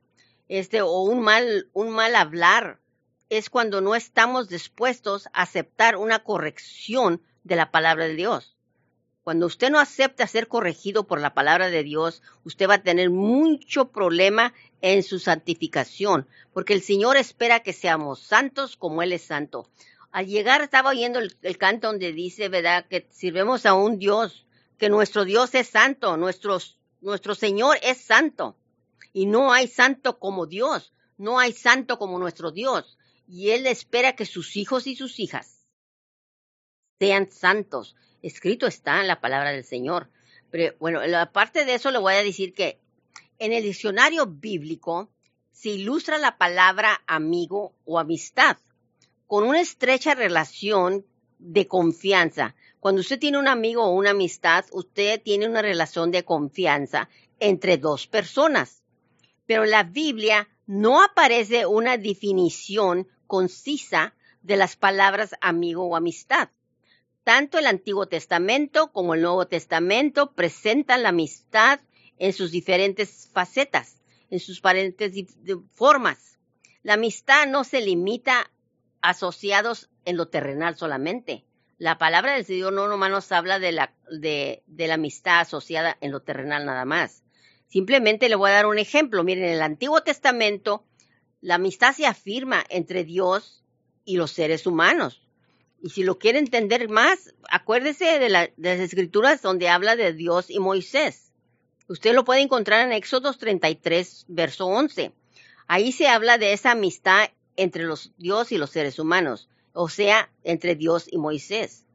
este, 0.47 0.81
o 0.81 1.01
un 1.01 1.21
mal, 1.21 1.69
un 1.73 1.91
mal 1.91 2.15
hablar, 2.15 2.79
es 3.29 3.49
cuando 3.49 3.81
no 3.81 3.93
estamos 3.93 4.49
dispuestos 4.49 5.27
a 5.27 5.43
aceptar 5.43 5.97
una 5.97 6.23
corrección 6.23 7.21
de 7.43 7.55
la 7.55 7.71
palabra 7.71 8.07
de 8.07 8.15
Dios. 8.15 8.55
Cuando 9.29 9.45
usted 9.45 9.69
no 9.69 9.77
acepta 9.79 10.25
ser 10.25 10.47
corregido 10.47 11.05
por 11.05 11.21
la 11.21 11.35
palabra 11.35 11.69
de 11.69 11.83
Dios, 11.83 12.23
usted 12.45 12.67
va 12.67 12.73
a 12.73 12.81
tener 12.81 13.11
mucho 13.11 13.91
problema 13.91 14.55
en 14.81 15.03
su 15.03 15.19
santificación, 15.19 16.27
porque 16.51 16.73
el 16.73 16.81
Señor 16.81 17.15
espera 17.15 17.59
que 17.59 17.71
seamos 17.71 18.21
santos 18.21 18.75
como 18.75 19.03
Él 19.03 19.13
es 19.13 19.21
santo. 19.21 19.69
Al 20.11 20.25
llegar 20.25 20.63
estaba 20.63 20.89
oyendo 20.89 21.19
el, 21.19 21.37
el 21.43 21.59
canto 21.59 21.89
donde 21.89 22.11
dice, 22.11 22.49
¿verdad?, 22.49 22.87
que 22.89 23.07
sirvemos 23.11 23.67
a 23.67 23.75
un 23.75 23.99
Dios, 23.99 24.47
que 24.79 24.89
nuestro 24.89 25.25
Dios 25.25 25.53
es 25.53 25.67
santo, 25.67 26.17
nuestro, 26.17 26.57
nuestro 26.99 27.35
Señor 27.35 27.77
es 27.83 27.99
santo. 27.99 28.57
Y 29.13 29.27
no 29.27 29.53
hay 29.53 29.67
santo 29.67 30.17
como 30.17 30.47
Dios, 30.47 30.91
no 31.17 31.37
hay 31.37 31.51
santo 31.51 31.99
como 31.99 32.17
nuestro 32.17 32.49
Dios. 32.49 32.97
Y 33.27 33.51
Él 33.51 33.67
espera 33.67 34.15
que 34.15 34.25
sus 34.25 34.55
hijos 34.55 34.87
y 34.87 34.95
sus 34.95 35.19
hijas 35.19 35.67
sean 36.97 37.29
santos. 37.29 37.95
Escrito 38.21 38.67
está 38.67 39.01
en 39.01 39.07
la 39.07 39.21
palabra 39.21 39.51
del 39.51 39.63
Señor. 39.63 40.09
Pero 40.51 40.75
bueno, 40.79 40.99
aparte 41.17 41.65
de 41.65 41.75
eso 41.75 41.91
le 41.91 41.99
voy 41.99 42.13
a 42.15 42.23
decir 42.23 42.53
que 42.53 42.79
en 43.37 43.53
el 43.53 43.63
diccionario 43.63 44.25
bíblico 44.27 45.09
se 45.51 45.69
ilustra 45.69 46.17
la 46.17 46.37
palabra 46.37 47.01
amigo 47.07 47.73
o 47.85 47.99
amistad 47.99 48.57
con 49.27 49.43
una 49.43 49.61
estrecha 49.61 50.15
relación 50.15 51.05
de 51.37 51.67
confianza. 51.67 52.55
Cuando 52.79 53.01
usted 53.01 53.19
tiene 53.19 53.37
un 53.37 53.47
amigo 53.47 53.83
o 53.83 53.91
una 53.91 54.11
amistad, 54.11 54.65
usted 54.71 55.21
tiene 55.21 55.47
una 55.47 55.61
relación 55.61 56.11
de 56.11 56.25
confianza 56.25 57.09
entre 57.39 57.77
dos 57.77 58.07
personas 58.07 58.79
pero 59.49 59.63
en 59.63 59.71
la 59.71 59.81
Biblia 59.81 60.47
no 60.67 61.03
aparece 61.03 61.65
una 61.65 61.97
definición 61.97 63.07
concisa 63.25 64.13
de 64.43 64.57
las 64.57 64.75
palabras 64.75 65.33
amigo 65.41 65.85
o 65.85 65.95
amistad. 65.95 66.49
Tanto 67.23 67.59
el 67.59 67.67
Antiguo 67.67 68.07
Testamento 68.07 68.91
como 68.91 69.13
el 69.13 69.21
Nuevo 69.21 69.47
Testamento 69.47 70.33
presentan 70.33 71.03
la 71.03 71.09
amistad 71.09 71.79
en 72.17 72.33
sus 72.33 72.51
diferentes 72.51 73.29
facetas, 73.31 74.01
en 74.29 74.39
sus 74.39 74.57
diferentes 74.57 75.11
formas. 75.71 76.39
La 76.83 76.93
amistad 76.93 77.47
no 77.47 77.63
se 77.63 77.81
limita 77.81 78.51
a 79.01 79.09
asociados 79.09 79.89
en 80.05 80.17
lo 80.17 80.27
terrenal 80.27 80.77
solamente. 80.77 81.45
La 81.77 81.97
palabra 81.97 82.33
del 82.33 82.45
Señor 82.45 82.73
no 82.73 82.87
nomás 82.87 83.11
nos 83.11 83.31
habla 83.31 83.59
de 83.59 83.71
la, 83.71 83.93
de, 84.11 84.63
de 84.67 84.87
la 84.87 84.95
amistad 84.95 85.39
asociada 85.39 85.97
en 86.01 86.11
lo 86.11 86.21
terrenal 86.21 86.65
nada 86.65 86.83
más. 86.83 87.23
Simplemente 87.67 88.27
le 88.27 88.35
voy 88.35 88.49
a 88.49 88.55
dar 88.55 88.65
un 88.65 88.79
ejemplo. 88.79 89.23
Miren, 89.23 89.45
en 89.45 89.51
el 89.51 89.61
Antiguo 89.61 90.01
Testamento, 90.01 90.83
la 91.39 91.55
amistad 91.55 91.93
se 91.93 92.05
afirma 92.05 92.63
entre 92.69 93.03
Dios 93.03 93.63
y 94.03 94.17
los 94.17 94.31
seres 94.31 94.65
humanos. 94.65 95.28
Y 95.81 95.89
si 95.89 96.03
lo 96.03 96.19
quiere 96.19 96.39
entender 96.39 96.89
más, 96.89 97.33
acuérdese 97.49 98.19
de, 98.19 98.29
la, 98.29 98.49
de 98.57 98.75
las 98.75 98.79
escrituras 98.79 99.41
donde 99.41 99.69
habla 99.69 99.95
de 99.95 100.13
Dios 100.13 100.49
y 100.49 100.59
Moisés. 100.59 101.31
Usted 101.87 102.13
lo 102.13 102.23
puede 102.23 102.41
encontrar 102.41 102.85
en 102.85 102.93
Éxodo 102.93 103.33
33, 103.33 104.25
verso 104.27 104.67
11. 104.67 105.13
Ahí 105.67 105.91
se 105.91 106.07
habla 106.07 106.37
de 106.37 106.53
esa 106.53 106.71
amistad 106.71 107.29
entre 107.55 107.83
los 107.83 108.11
Dios 108.17 108.51
y 108.51 108.57
los 108.57 108.69
seres 108.69 108.99
humanos, 108.99 109.49
o 109.73 109.89
sea, 109.89 110.31
entre 110.43 110.75
Dios 110.75 111.07
y 111.09 111.17
Moisés. 111.17 111.85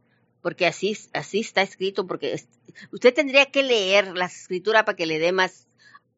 Porque 0.42 0.66
así, 0.66 0.96
así 1.12 1.40
está 1.40 1.62
escrito, 1.62 2.06
porque 2.06 2.40
usted 2.92 3.14
tendría 3.14 3.46
que 3.46 3.62
leer 3.62 4.16
la 4.16 4.26
escritura 4.26 4.84
para 4.84 4.96
que 4.96 5.06
le 5.06 5.18
dé 5.18 5.32
más 5.32 5.68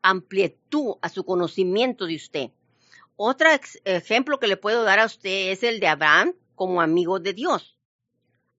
amplitud 0.02 0.96
a 1.02 1.08
su 1.08 1.24
conocimiento 1.24 2.06
de 2.06 2.16
usted. 2.16 2.50
Otro 3.16 3.48
ejemplo 3.84 4.38
que 4.38 4.46
le 4.46 4.56
puedo 4.56 4.84
dar 4.84 5.00
a 5.00 5.06
usted 5.06 5.50
es 5.50 5.62
el 5.62 5.80
de 5.80 5.88
Abraham 5.88 6.34
como 6.56 6.80
amigo 6.80 7.20
de 7.20 7.34
Dios. 7.34 7.76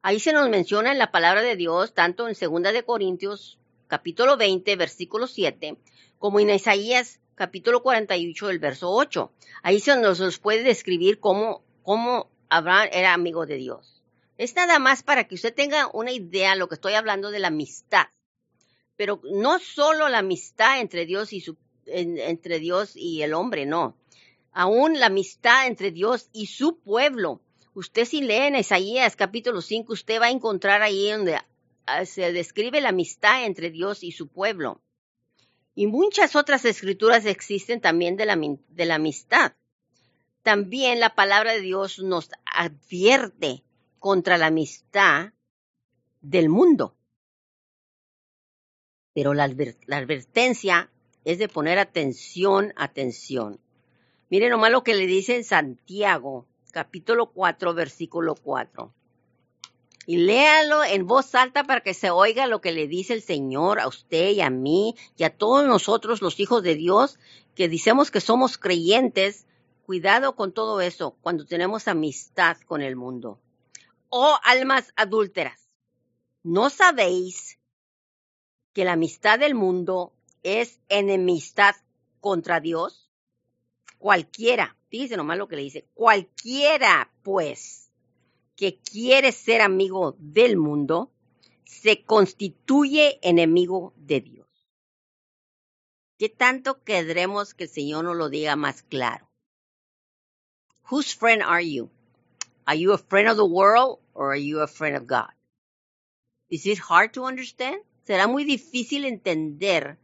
Ahí 0.01 0.21
se 0.21 0.31
nos 0.31 0.47
menciona 0.47 0.93
en 0.93 0.99
la 0.99 1.11
palabra 1.11 1.41
de 1.41 1.57
Dios, 1.57 1.93
tanto 1.93 2.29
en 2.29 2.35
Segunda 2.35 2.71
de 2.71 2.83
Corintios, 2.83 3.59
capítulo 3.87 4.37
20, 4.37 4.77
versículo 4.77 5.27
7, 5.27 5.77
como 6.19 6.39
en 6.39 6.51
Isaías, 6.51 7.19
capítulo 7.35 7.83
48, 7.83 8.49
el 8.49 8.59
verso 8.59 8.89
8. 8.91 9.33
Ahí 9.63 9.81
se 9.81 9.97
nos 9.97 10.39
puede 10.39 10.63
describir 10.63 11.19
cómo, 11.19 11.63
cómo 11.83 12.29
Abraham 12.47 12.87
era 12.93 13.13
amigo 13.13 13.45
de 13.45 13.57
Dios. 13.57 14.01
Es 14.37 14.55
nada 14.55 14.77
más 14.79 15.03
para 15.03 15.27
que 15.27 15.35
usted 15.35 15.53
tenga 15.53 15.89
una 15.91 16.11
idea 16.11 16.51
de 16.51 16.59
lo 16.59 16.69
que 16.69 16.75
estoy 16.75 16.93
hablando 16.93 17.31
de 17.31 17.39
la 17.39 17.47
amistad. 17.47 18.05
Pero 18.95 19.19
no 19.23 19.59
solo 19.59 20.07
la 20.07 20.19
amistad 20.19 20.79
entre 20.79 21.05
Dios 21.05 21.33
y 21.33 21.41
su, 21.41 21.57
en, 21.85 22.17
entre 22.19 22.59
Dios 22.59 22.95
y 22.95 23.23
el 23.23 23.33
hombre, 23.33 23.65
no. 23.65 23.97
Aún 24.51 24.99
la 24.99 25.07
amistad 25.07 25.67
entre 25.67 25.91
Dios 25.91 26.29
y 26.33 26.47
su 26.47 26.79
pueblo 26.79 27.41
Usted 27.77 28.05
si 28.05 28.21
lee 28.21 28.47
en 28.47 28.55
Isaías 28.55 29.15
capítulo 29.15 29.61
5, 29.61 29.93
usted 29.93 30.19
va 30.19 30.25
a 30.25 30.31
encontrar 30.31 30.81
ahí 30.81 31.11
donde 31.11 31.37
ah, 31.85 32.05
se 32.05 32.33
describe 32.33 32.81
la 32.81 32.89
amistad 32.89 33.45
entre 33.45 33.69
Dios 33.69 34.03
y 34.03 34.11
su 34.11 34.29
pueblo. 34.29 34.81
Y 35.75 35.85
muchas 35.85 36.35
otras 36.35 36.65
escrituras 36.65 37.27
existen 37.27 37.79
también 37.79 38.17
de 38.17 38.25
la, 38.25 38.35
de 38.35 38.85
la 38.85 38.95
amistad. 38.95 39.53
También 40.41 40.99
la 40.99 41.13
palabra 41.13 41.53
de 41.53 41.61
Dios 41.61 41.99
nos 41.99 42.31
advierte 42.45 43.63
contra 43.99 44.39
la 44.39 44.47
amistad 44.47 45.33
del 46.21 46.49
mundo. 46.49 46.95
Pero 49.13 49.35
la, 49.35 49.47
la 49.85 49.97
advertencia 49.97 50.89
es 51.25 51.37
de 51.37 51.47
poner 51.47 51.77
atención, 51.77 52.73
atención. 52.75 53.59
Miren 54.31 54.49
nomás 54.49 54.71
lo 54.71 54.83
que 54.83 54.95
le 54.95 55.05
dice 55.05 55.35
en 55.35 55.43
Santiago 55.43 56.47
capítulo 56.77 57.31
4, 57.31 57.73
versículo 57.73 58.35
4. 58.35 58.93
Y 60.05 60.17
léalo 60.17 60.83
en 60.83 61.07
voz 61.07 61.33
alta 61.33 61.63
para 61.63 61.81
que 61.81 61.95
se 61.95 62.11
oiga 62.11 62.45
lo 62.45 62.61
que 62.61 62.71
le 62.71 62.87
dice 62.87 63.13
el 63.13 63.23
Señor 63.23 63.79
a 63.79 63.87
usted 63.87 64.29
y 64.29 64.41
a 64.41 64.51
mí 64.51 64.93
y 65.17 65.23
a 65.23 65.35
todos 65.35 65.65
nosotros 65.65 66.21
los 66.21 66.39
hijos 66.39 66.61
de 66.61 66.75
Dios 66.75 67.17
que 67.55 67.67
decimos 67.67 68.11
que 68.11 68.21
somos 68.21 68.59
creyentes. 68.59 69.47
Cuidado 69.87 70.35
con 70.35 70.51
todo 70.51 70.81
eso 70.81 71.17
cuando 71.21 71.45
tenemos 71.45 71.87
amistad 71.87 72.57
con 72.67 72.83
el 72.83 72.95
mundo. 72.95 73.39
Oh 74.09 74.37
almas 74.43 74.93
adúlteras, 74.95 75.71
¿no 76.43 76.69
sabéis 76.69 77.57
que 78.73 78.85
la 78.85 78.91
amistad 78.91 79.39
del 79.39 79.55
mundo 79.55 80.13
es 80.43 80.79
enemistad 80.89 81.73
contra 82.21 82.59
Dios? 82.59 83.06
Cualquiera 83.97 84.77
Dice 84.89 85.17
nomás 85.17 85.37
lo 85.37 85.47
que 85.47 85.57
le 85.57 85.63
dice. 85.63 85.87
Cualquiera, 85.93 87.11
pues, 87.23 87.91
que 88.55 88.79
quiere 88.79 89.31
ser 89.31 89.61
amigo 89.61 90.15
del 90.19 90.57
mundo, 90.57 91.11
se 91.65 92.03
constituye 92.03 93.19
enemigo 93.21 93.93
de 93.97 94.21
Dios. 94.21 94.47
¿Qué 96.17 96.29
tanto 96.29 96.83
queremos 96.83 97.53
que 97.53 97.65
el 97.65 97.69
Señor 97.69 98.05
nos 98.05 98.15
lo 98.15 98.29
diga 98.29 98.55
más 98.55 98.81
claro? 98.81 99.29
Whose 100.89 101.15
friend 101.15 101.43
are 101.43 101.63
you? 101.63 101.91
Are 102.65 102.79
you 102.79 102.93
a 102.93 102.97
friend 102.97 103.29
of 103.29 103.37
the 103.37 103.43
world 103.43 103.99
or 104.13 104.31
are 104.31 104.41
you 104.41 104.61
a 104.61 104.67
friend 104.67 104.95
of 104.95 105.05
God? 105.05 105.31
Is 106.49 106.65
it 106.65 106.79
hard 106.79 107.13
to 107.13 107.25
understand? 107.25 107.83
Será 108.05 108.27
muy 108.27 108.45
difícil 108.45 109.03
entender 109.03 109.99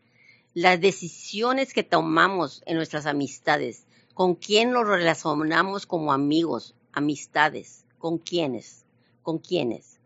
las 0.53 0.79
decisiones 0.79 1.73
que 1.73 1.83
tomamos 1.83 2.61
en 2.65 2.77
nuestras 2.77 3.05
amistades 3.05 3.85
¿Con 4.13 4.35
quién 4.35 4.71
nos 4.71 4.87
relacionamos 4.87 5.87
como 5.87 6.13
amigos, 6.13 6.75
amistades? 6.91 7.83
¿Con 7.97 8.19
quiénes? 8.19 8.85
¿Con 9.23 9.39
quiénes? 9.39 9.99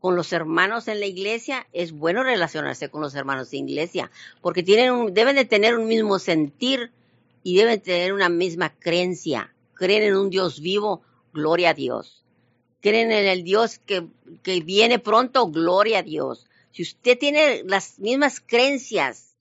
Con 0.00 0.16
los 0.16 0.32
hermanos 0.32 0.88
en 0.88 0.98
la 0.98 1.06
iglesia 1.06 1.68
es 1.72 1.92
bueno 1.92 2.24
relacionarse 2.24 2.88
con 2.88 3.02
los 3.02 3.14
hermanos 3.14 3.50
de 3.50 3.58
iglesia 3.58 4.10
porque 4.40 4.64
tienen 4.64 4.90
un, 4.90 5.14
deben 5.14 5.36
de 5.36 5.44
tener 5.44 5.78
un 5.78 5.86
mismo 5.86 6.18
sentir 6.18 6.90
y 7.44 7.56
deben 7.56 7.80
tener 7.80 8.12
una 8.12 8.28
misma 8.28 8.74
creencia. 8.74 9.54
Creen 9.74 10.02
en 10.02 10.16
un 10.16 10.28
Dios 10.28 10.60
vivo, 10.60 11.02
gloria 11.32 11.70
a 11.70 11.74
Dios. 11.74 12.24
Creen 12.80 13.12
en 13.12 13.28
el 13.28 13.44
Dios 13.44 13.78
que, 13.78 14.08
que 14.42 14.60
viene 14.60 14.98
pronto, 14.98 15.46
gloria 15.52 16.00
a 16.00 16.02
Dios. 16.02 16.48
Si 16.72 16.82
usted 16.82 17.16
tiene 17.16 17.62
las 17.64 18.00
mismas 18.00 18.40
creencias, 18.40 19.31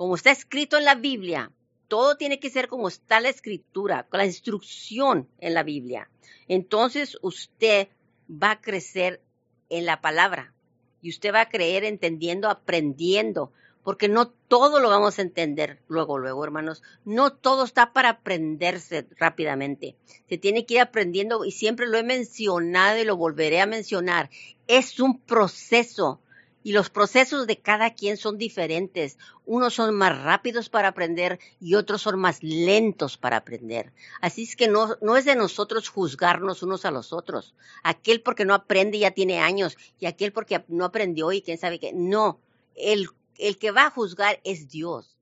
como 0.00 0.14
está 0.14 0.30
escrito 0.30 0.78
en 0.78 0.86
la 0.86 0.94
Biblia, 0.94 1.52
todo 1.86 2.16
tiene 2.16 2.40
que 2.40 2.48
ser 2.48 2.68
como 2.68 2.88
está 2.88 3.20
la 3.20 3.28
escritura, 3.28 4.06
con 4.08 4.16
la 4.16 4.24
instrucción 4.24 5.28
en 5.40 5.52
la 5.52 5.62
Biblia. 5.62 6.08
Entonces 6.48 7.18
usted 7.20 7.88
va 8.30 8.52
a 8.52 8.60
crecer 8.62 9.20
en 9.68 9.84
la 9.84 10.00
palabra 10.00 10.54
y 11.02 11.10
usted 11.10 11.34
va 11.34 11.42
a 11.42 11.48
creer 11.50 11.84
entendiendo, 11.84 12.48
aprendiendo, 12.48 13.52
porque 13.84 14.08
no 14.08 14.30
todo 14.30 14.80
lo 14.80 14.88
vamos 14.88 15.18
a 15.18 15.22
entender 15.22 15.82
luego, 15.86 16.16
luego, 16.16 16.42
hermanos. 16.44 16.82
No 17.04 17.34
todo 17.34 17.64
está 17.64 17.92
para 17.92 18.08
aprenderse 18.08 19.06
rápidamente. 19.18 19.96
Se 20.30 20.38
tiene 20.38 20.64
que 20.64 20.76
ir 20.76 20.80
aprendiendo 20.80 21.44
y 21.44 21.50
siempre 21.52 21.86
lo 21.86 21.98
he 21.98 22.04
mencionado 22.04 22.98
y 22.98 23.04
lo 23.04 23.18
volveré 23.18 23.60
a 23.60 23.66
mencionar. 23.66 24.30
Es 24.66 24.98
un 24.98 25.20
proceso 25.20 26.22
y 26.62 26.72
los 26.72 26.90
procesos 26.90 27.46
de 27.46 27.58
cada 27.58 27.94
quien 27.94 28.16
son 28.16 28.36
diferentes. 28.36 29.18
Unos 29.46 29.74
son 29.74 29.94
más 29.94 30.20
rápidos 30.22 30.68
para 30.68 30.88
aprender 30.88 31.38
y 31.60 31.74
otros 31.74 32.02
son 32.02 32.18
más 32.18 32.42
lentos 32.42 33.16
para 33.16 33.38
aprender. 33.38 33.92
Así 34.20 34.42
es 34.42 34.56
que 34.56 34.68
no, 34.68 34.96
es 35.16 35.24
de 35.24 35.36
nosotros 35.36 35.88
juzgarnos 35.88 36.62
unos 36.62 36.84
a 36.84 36.90
los 36.90 37.12
otros. 37.12 37.54
Aquel 37.82 38.20
porque 38.20 38.44
no 38.44 38.54
aprende 38.54 38.98
ya 38.98 39.10
tiene 39.12 39.40
años 39.40 39.76
y 39.98 40.06
aquel 40.06 40.32
porque 40.32 40.62
no 40.68 40.84
aprendió 40.84 41.32
y 41.32 41.42
quién 41.42 41.58
sabe 41.58 41.78
qué. 41.78 41.92
No, 41.92 42.40
el, 42.74 43.08
el 43.38 43.58
que 43.58 43.70
va 43.70 43.86
a 43.86 43.90
juzgar 43.90 44.40
es 44.44 44.68
Dios. 44.68 45.16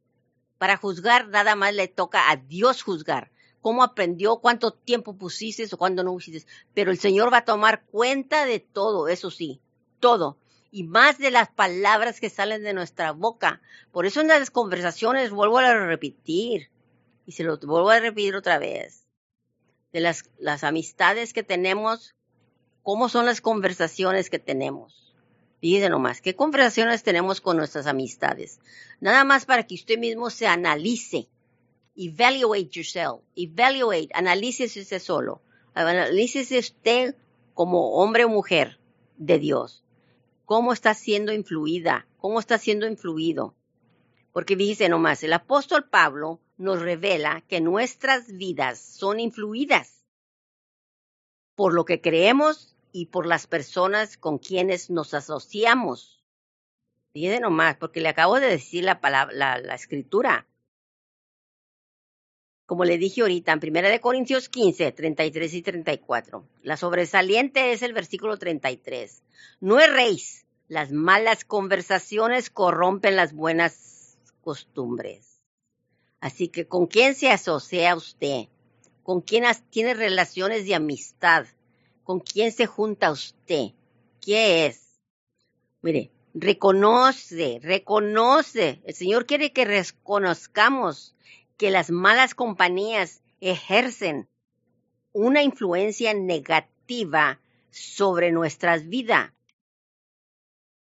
Para 0.58 0.76
juzgar 0.76 1.28
nada 1.28 1.54
más 1.54 1.74
le 1.74 1.86
toca 1.86 2.30
a 2.30 2.36
Dios 2.36 2.82
juzgar 2.82 3.30
cómo 3.60 3.82
aprendió, 3.82 4.36
cuánto 4.36 4.72
tiempo 4.72 5.16
pusiste 5.16 5.68
o 5.72 5.78
cuándo 5.78 6.02
no 6.02 6.12
pusiste. 6.12 6.50
Pero 6.74 6.90
el 6.90 6.98
Señor 6.98 7.32
va 7.32 7.38
a 7.38 7.44
tomar 7.44 7.84
cuenta 7.84 8.44
de 8.44 8.58
todo, 8.60 9.08
eso 9.08 9.30
sí, 9.30 9.60
todo 10.00 10.36
y 10.70 10.84
más 10.84 11.18
de 11.18 11.30
las 11.30 11.48
palabras 11.48 12.20
que 12.20 12.30
salen 12.30 12.62
de 12.62 12.74
nuestra 12.74 13.12
boca. 13.12 13.60
Por 13.92 14.06
eso 14.06 14.20
en 14.20 14.28
las 14.28 14.50
conversaciones 14.50 15.30
vuelvo 15.30 15.58
a 15.58 15.74
repetir 15.74 16.70
y 17.26 17.32
se 17.32 17.44
lo 17.44 17.58
vuelvo 17.58 17.90
a 17.90 18.00
repetir 18.00 18.36
otra 18.36 18.58
vez. 18.58 19.04
De 19.92 20.00
las, 20.00 20.64
amistades 20.64 21.32
que 21.32 21.42
tenemos, 21.42 22.14
cómo 22.82 23.08
son 23.08 23.24
las 23.24 23.40
conversaciones 23.40 24.28
que 24.28 24.38
tenemos. 24.38 25.14
Fíjense 25.60 25.88
nomás, 25.88 26.20
¿qué 26.20 26.36
conversaciones 26.36 27.02
tenemos 27.02 27.40
con 27.40 27.56
nuestras 27.56 27.86
amistades? 27.86 28.60
Nada 29.00 29.24
más 29.24 29.46
para 29.46 29.66
que 29.66 29.74
usted 29.74 29.98
mismo 29.98 30.30
se 30.30 30.46
analice. 30.46 31.28
Evaluate 31.96 32.68
yourself. 32.68 33.22
Evaluate. 33.34 34.10
Analícese 34.14 34.82
usted 34.82 35.00
solo. 35.00 35.42
Analícese 35.74 36.58
usted 36.58 37.16
como 37.54 37.94
hombre 37.94 38.24
o 38.24 38.28
mujer 38.28 38.78
de 39.16 39.38
Dios 39.38 39.82
cómo 40.48 40.72
está 40.72 40.94
siendo 40.94 41.34
influida, 41.34 42.06
cómo 42.16 42.40
está 42.40 42.56
siendo 42.56 42.86
influido. 42.86 43.54
Porque 44.32 44.56
dice 44.56 44.88
nomás, 44.88 45.22
el 45.22 45.34
apóstol 45.34 45.90
Pablo 45.90 46.40
nos 46.56 46.80
revela 46.80 47.42
que 47.42 47.60
nuestras 47.60 48.32
vidas 48.32 48.78
son 48.78 49.20
influidas 49.20 50.06
por 51.54 51.74
lo 51.74 51.84
que 51.84 52.00
creemos 52.00 52.74
y 52.92 53.06
por 53.06 53.26
las 53.26 53.46
personas 53.46 54.16
con 54.16 54.38
quienes 54.38 54.88
nos 54.88 55.12
asociamos. 55.12 56.24
Fíjense 57.12 57.40
nomás, 57.40 57.76
porque 57.76 58.00
le 58.00 58.08
acabo 58.08 58.40
de 58.40 58.46
decir 58.46 58.84
la 58.84 59.02
palabra, 59.02 59.34
la, 59.34 59.58
la 59.58 59.74
escritura. 59.74 60.46
Como 62.68 62.84
le 62.84 62.98
dije 62.98 63.22
ahorita, 63.22 63.52
en 63.52 63.60
1 63.76 64.00
Corintios 64.02 64.50
15, 64.50 64.92
33 64.92 65.54
y 65.54 65.62
34. 65.62 66.44
La 66.62 66.76
sobresaliente 66.76 67.72
es 67.72 67.80
el 67.80 67.94
versículo 67.94 68.36
33. 68.36 69.22
No 69.60 69.80
erréis, 69.80 70.44
las 70.68 70.92
malas 70.92 71.46
conversaciones 71.46 72.50
corrompen 72.50 73.16
las 73.16 73.32
buenas 73.32 74.18
costumbres. 74.42 75.40
Así 76.20 76.48
que, 76.48 76.66
¿con 76.66 76.86
quién 76.88 77.14
se 77.14 77.30
asocia 77.30 77.96
usted? 77.96 78.48
¿Con 79.02 79.22
quién 79.22 79.44
tiene 79.70 79.94
relaciones 79.94 80.66
de 80.66 80.74
amistad? 80.74 81.46
¿Con 82.04 82.20
quién 82.20 82.52
se 82.52 82.66
junta 82.66 83.10
usted? 83.10 83.68
¿Qué 84.20 84.66
es? 84.66 85.00
Mire, 85.80 86.10
reconoce, 86.34 87.60
reconoce. 87.62 88.82
El 88.84 88.94
Señor 88.94 89.24
quiere 89.24 89.54
que 89.54 89.64
reconozcamos 89.64 91.14
que 91.58 91.70
las 91.70 91.90
malas 91.90 92.34
compañías 92.34 93.20
ejercen 93.40 94.28
una 95.12 95.42
influencia 95.42 96.14
negativa 96.14 97.40
sobre 97.70 98.30
nuestras 98.30 98.88
vidas. 98.88 99.32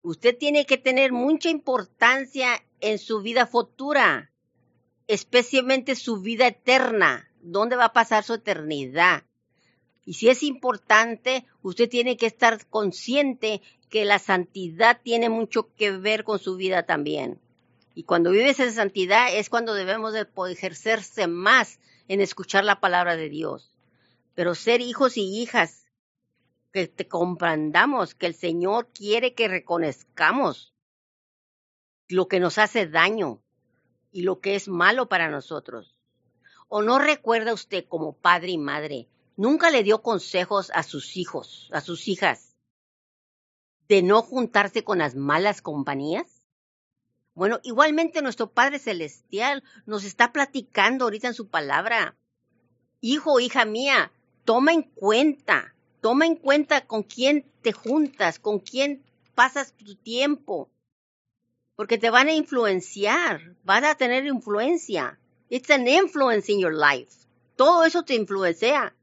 Usted 0.03 0.37
tiene 0.37 0.65
que 0.65 0.77
tener 0.77 1.11
mucha 1.11 1.49
importancia 1.49 2.63
en 2.79 2.99
su 2.99 3.21
vida 3.21 3.47
futura, 3.47 4.31
especialmente 5.07 5.95
su 5.95 6.21
vida 6.21 6.47
eterna, 6.47 7.29
dónde 7.41 7.75
va 7.75 7.85
a 7.85 7.93
pasar 7.93 8.23
su 8.23 8.35
eternidad. 8.35 9.23
Y 10.05 10.13
si 10.13 10.29
es 10.29 10.43
importante, 10.43 11.45
usted 11.63 11.89
tiene 11.89 12.17
que 12.17 12.27
estar 12.27 12.65
consciente 12.67 13.61
que 13.89 14.05
la 14.05 14.19
santidad 14.19 15.01
tiene 15.03 15.29
mucho 15.29 15.73
que 15.75 15.91
ver 15.91 16.23
con 16.23 16.37
su 16.39 16.55
vida 16.55 16.83
también. 16.83 17.41
Y 17.97 18.03
cuando 18.03 18.29
vives 18.29 18.60
en 18.60 18.71
santidad 18.73 19.33
es 19.33 19.49
cuando 19.49 19.73
debemos 19.73 20.13
de 20.13 20.27
ejercerse 20.51 21.25
más 21.25 21.79
en 22.07 22.21
escuchar 22.21 22.63
la 22.63 22.79
palabra 22.79 23.15
de 23.15 23.27
Dios. 23.27 23.75
Pero 24.36 24.53
ser 24.53 24.81
hijos 24.81 25.17
y 25.17 25.41
hijas, 25.41 25.88
que 26.71 26.88
te 26.88 27.07
comprendamos 27.07 28.13
que 28.13 28.27
el 28.27 28.36
Señor 28.36 28.89
quiere 28.93 29.33
que 29.33 29.47
reconozcamos 29.47 30.75
lo 32.07 32.27
que 32.27 32.39
nos 32.39 32.60
hace 32.60 32.86
daño 32.86 33.41
y 34.12 34.21
lo 34.21 34.41
que 34.41 34.53
es 34.53 34.67
malo 34.67 35.10
para 35.10 35.31
nosotros. 35.31 35.97
¿O 36.67 36.83
no 36.83 36.99
recuerda 36.99 37.51
usted 37.51 37.88
como 37.88 38.13
padre 38.13 38.51
y 38.51 38.57
madre, 38.60 39.10
nunca 39.38 39.71
le 39.71 39.81
dio 39.81 40.03
consejos 40.03 40.69
a 40.75 40.83
sus 40.83 41.17
hijos, 41.17 41.67
a 41.73 41.81
sus 41.81 42.07
hijas, 42.07 42.55
de 43.88 44.03
no 44.03 44.21
juntarse 44.21 44.83
con 44.83 44.99
las 44.99 45.15
malas 45.15 45.63
compañías? 45.63 46.37
Bueno, 47.38 47.60
igualmente 47.62 48.23
nuestro 48.23 48.50
Padre 48.50 48.80
Celestial 48.80 49.63
nos 49.86 50.04
está 50.06 50.34
platicando 50.34 51.06
ahorita 51.06 51.28
en 51.28 51.36
su 51.36 51.50
palabra. 51.50 52.15
Hijo, 53.00 53.39
hija 53.39 53.63
mía, 53.63 54.12
toma 54.43 54.73
en 54.73 54.82
cuenta, 54.82 55.76
toma 56.02 56.26
en 56.26 56.36
cuenta 56.36 56.88
con 56.88 57.04
quién 57.04 57.45
te 57.62 57.73
juntas, 57.73 58.39
con 58.39 58.58
quién 58.58 59.04
pasas 59.36 59.73
tu 59.73 59.93
tiempo, 59.93 60.71
porque 61.76 62.00
te 62.00 62.10
van 62.10 62.28
a 62.28 62.34
influenciar, 62.34 63.56
van 63.63 63.86
a 63.86 63.93
tener 63.93 64.26
influencia. 64.26 65.19
It's 65.47 65.69
an 65.69 65.88
influence 65.88 66.52
in 66.52 66.60
your 66.60 66.73
life. 66.73 67.28
Todo 67.56 67.84
eso 67.84 68.02
te 68.02 68.15
influencia. 68.15 68.95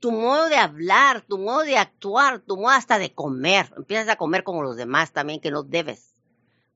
Tu 0.00 0.10
modo 0.10 0.48
de 0.48 0.56
hablar, 0.56 1.20
tu 1.20 1.38
modo 1.38 1.60
de 1.60 1.78
actuar, 1.78 2.40
tu 2.40 2.56
modo 2.56 2.70
hasta 2.70 2.98
de 2.98 3.14
comer. 3.14 3.72
Empiezas 3.76 4.08
a 4.08 4.16
comer 4.16 4.42
como 4.42 4.64
los 4.64 4.74
demás 4.74 5.12
también, 5.12 5.40
que 5.40 5.52
no 5.52 5.62
debes. 5.62 6.11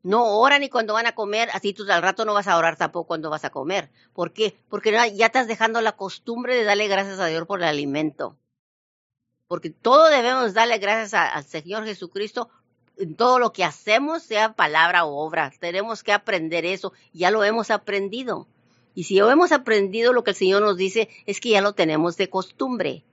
No 0.07 0.38
oran 0.38 0.61
ni 0.61 0.69
cuando 0.69 0.92
van 0.92 1.09
a 1.09 1.16
comer, 1.16 1.49
así 1.53 1.73
tú 1.73 1.85
al 1.90 2.01
rato 2.01 2.25
no 2.25 2.33
vas 2.33 2.47
a 2.47 2.57
orar 2.57 2.77
tampoco 2.77 3.09
cuando 3.09 3.29
vas 3.29 3.45
a 3.45 3.51
comer. 3.51 3.90
¿Por 4.14 4.33
qué? 4.33 4.57
Porque 4.69 4.92
ya 4.92 5.27
estás 5.27 5.49
dejando 5.49 5.81
la 5.81 5.97
costumbre 5.97 6.55
de 6.55 6.62
darle 6.62 6.87
gracias 6.87 7.19
a 7.19 7.27
Dios 7.27 7.45
por 7.45 7.59
el 7.59 7.66
alimento. 7.66 8.37
Porque 9.49 9.71
todo 9.71 10.07
debemos 10.07 10.55
darle 10.55 10.79
gracias 10.79 11.12
al 11.12 11.42
Señor 11.42 11.87
Jesucristo 11.87 12.49
en 12.97 13.16
todo 13.16 13.40
lo 13.40 13.53
que 13.53 13.64
hacemos, 13.64 14.23
sea 14.23 14.53
palabra 14.53 15.05
o 15.07 15.16
obra. 15.16 15.53
Tenemos 15.59 16.05
que 16.05 16.12
aprender 16.12 16.64
eso. 16.66 16.92
Ya 17.12 17.33
lo 17.33 17.42
hemos 17.42 17.73
aprendido. 17.73 18.47
Y 18.95 19.03
si 19.03 19.16
ya 19.16 19.29
hemos 19.29 19.51
aprendido 19.51 20.12
lo 20.12 20.23
que 20.23 20.31
el 20.31 20.37
Señor 20.37 20.62
nos 20.62 20.77
dice, 20.77 21.09
es 21.27 21.40
que 21.40 21.49
ya 21.49 21.61
lo 21.61 21.73
tenemos 21.73 22.16
de 22.16 22.31
costumbre. 22.31 23.05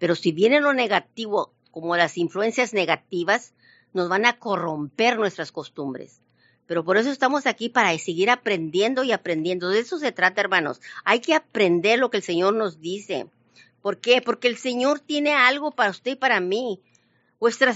Pero 0.00 0.16
si 0.16 0.32
viene 0.32 0.60
lo 0.60 0.72
negativo, 0.72 1.52
como 1.70 1.96
las 1.96 2.18
influencias 2.18 2.74
negativas, 2.74 3.54
nos 3.92 4.08
van 4.08 4.26
a 4.26 4.40
corromper 4.40 5.16
nuestras 5.16 5.52
costumbres. 5.52 6.20
Pero 6.70 6.84
por 6.84 6.98
eso 6.98 7.10
estamos 7.10 7.48
aquí 7.48 7.68
para 7.68 7.98
seguir 7.98 8.30
aprendiendo 8.30 9.02
y 9.02 9.10
aprendiendo. 9.10 9.70
De 9.70 9.80
eso 9.80 9.98
se 9.98 10.12
trata, 10.12 10.40
hermanos. 10.40 10.80
Hay 11.04 11.18
que 11.18 11.34
aprender 11.34 11.98
lo 11.98 12.12
que 12.12 12.18
el 12.18 12.22
Señor 12.22 12.54
nos 12.54 12.80
dice. 12.80 13.26
¿Por 13.82 13.98
qué? 13.98 14.22
Porque 14.22 14.46
el 14.46 14.56
Señor 14.56 15.00
tiene 15.00 15.34
algo 15.34 15.72
para 15.72 15.90
usted 15.90 16.12
y 16.12 16.14
para 16.14 16.38
mí. 16.38 16.80
Nuestra, 17.40 17.74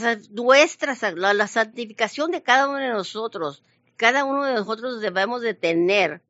la, 1.16 1.35
la 1.35 1.48
santificación 1.48 2.30
de 2.30 2.44
cada 2.44 2.68
uno 2.68 2.78
de 2.78 2.90
nosotros, 2.90 3.64
cada 3.96 4.22
uno 4.22 4.44
de 4.44 4.54
nosotros 4.54 5.00
debemos 5.00 5.42
de 5.42 5.54
tener. 5.54 6.22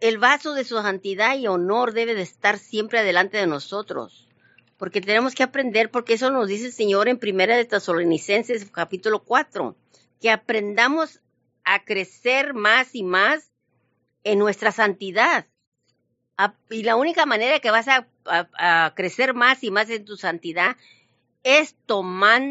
El 0.00 0.16
vaso 0.16 0.54
de 0.54 0.64
su 0.64 0.76
santidad 0.76 1.36
y 1.36 1.46
honor 1.46 1.92
debe 1.92 2.14
de 2.14 2.22
estar 2.22 2.58
siempre 2.58 3.00
adelante 3.00 3.36
de 3.36 3.46
nosotros. 3.46 4.30
Porque 4.78 5.02
tenemos 5.02 5.34
que 5.34 5.42
aprender, 5.42 5.90
porque 5.90 6.14
eso 6.14 6.30
nos 6.30 6.48
dice 6.48 6.68
el 6.68 6.72
Señor 6.72 7.06
en 7.08 7.18
Primera 7.18 7.54
de 7.54 7.66
Tesalonicenses, 7.66 8.70
capítulo 8.70 9.24
4 9.24 9.76
que 10.26 10.32
aprendamos 10.32 11.20
a 11.62 11.84
crecer 11.84 12.52
más 12.52 12.96
y 12.96 13.04
más 13.04 13.52
en 14.24 14.40
nuestra 14.40 14.72
santidad. 14.72 15.46
Y 16.68 16.82
la 16.82 16.96
única 16.96 17.26
manera 17.26 17.60
que 17.60 17.70
vas 17.70 17.86
a, 17.86 18.92
crecer 18.96 19.34
más 19.34 19.62
y 19.62 19.70
más 19.70 19.88
en 19.88 20.04
tu 20.04 20.16
santidad 20.16 20.76
es 21.44 21.76
tomar, 21.86 22.42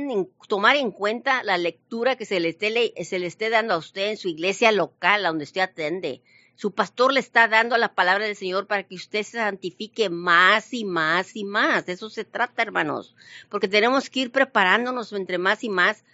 tomar 0.48 0.78
en 0.78 0.92
cuenta 0.92 1.44
la 1.44 1.58
lectura 1.58 2.16
que 2.16 2.26
se 2.26 2.40
le, 2.40 2.48
esté, 2.48 2.94
se 3.04 3.20
le 3.20 3.28
esté 3.28 3.50
dando 3.50 3.74
a 3.74 3.78
usted 3.78 4.12
en 4.12 4.16
su 4.16 4.30
iglesia 4.30 4.72
local, 4.72 5.26
a 5.26 5.28
donde 5.28 5.44
usted 5.44 5.60
atende. 5.60 6.22
Su 6.56 6.72
pastor 6.72 7.12
le 7.12 7.20
está 7.20 7.50
dando 7.50 7.78
la 7.78 7.94
palabra 7.94 8.24
del 8.24 8.38
Señor 8.38 8.68
para 8.68 8.84
que 8.84 8.96
usted 8.96 9.24
se 9.24 9.38
santifique 9.38 10.10
más 10.10 10.74
y 10.74 10.86
más 10.86 11.36
y 11.36 11.44
más. 11.44 11.86
De 11.86 11.92
eso 11.92 12.10
se 12.10 12.24
trata, 12.24 12.62
hermanos. 12.62 13.18
Porque 13.50 13.68
tenemos 13.68 14.10
que 14.10 14.22
ir 14.22 14.32
preparándonos 14.32 15.12
entre 15.12 15.40
más 15.40 15.66
y 15.66 15.68
más 15.68 16.06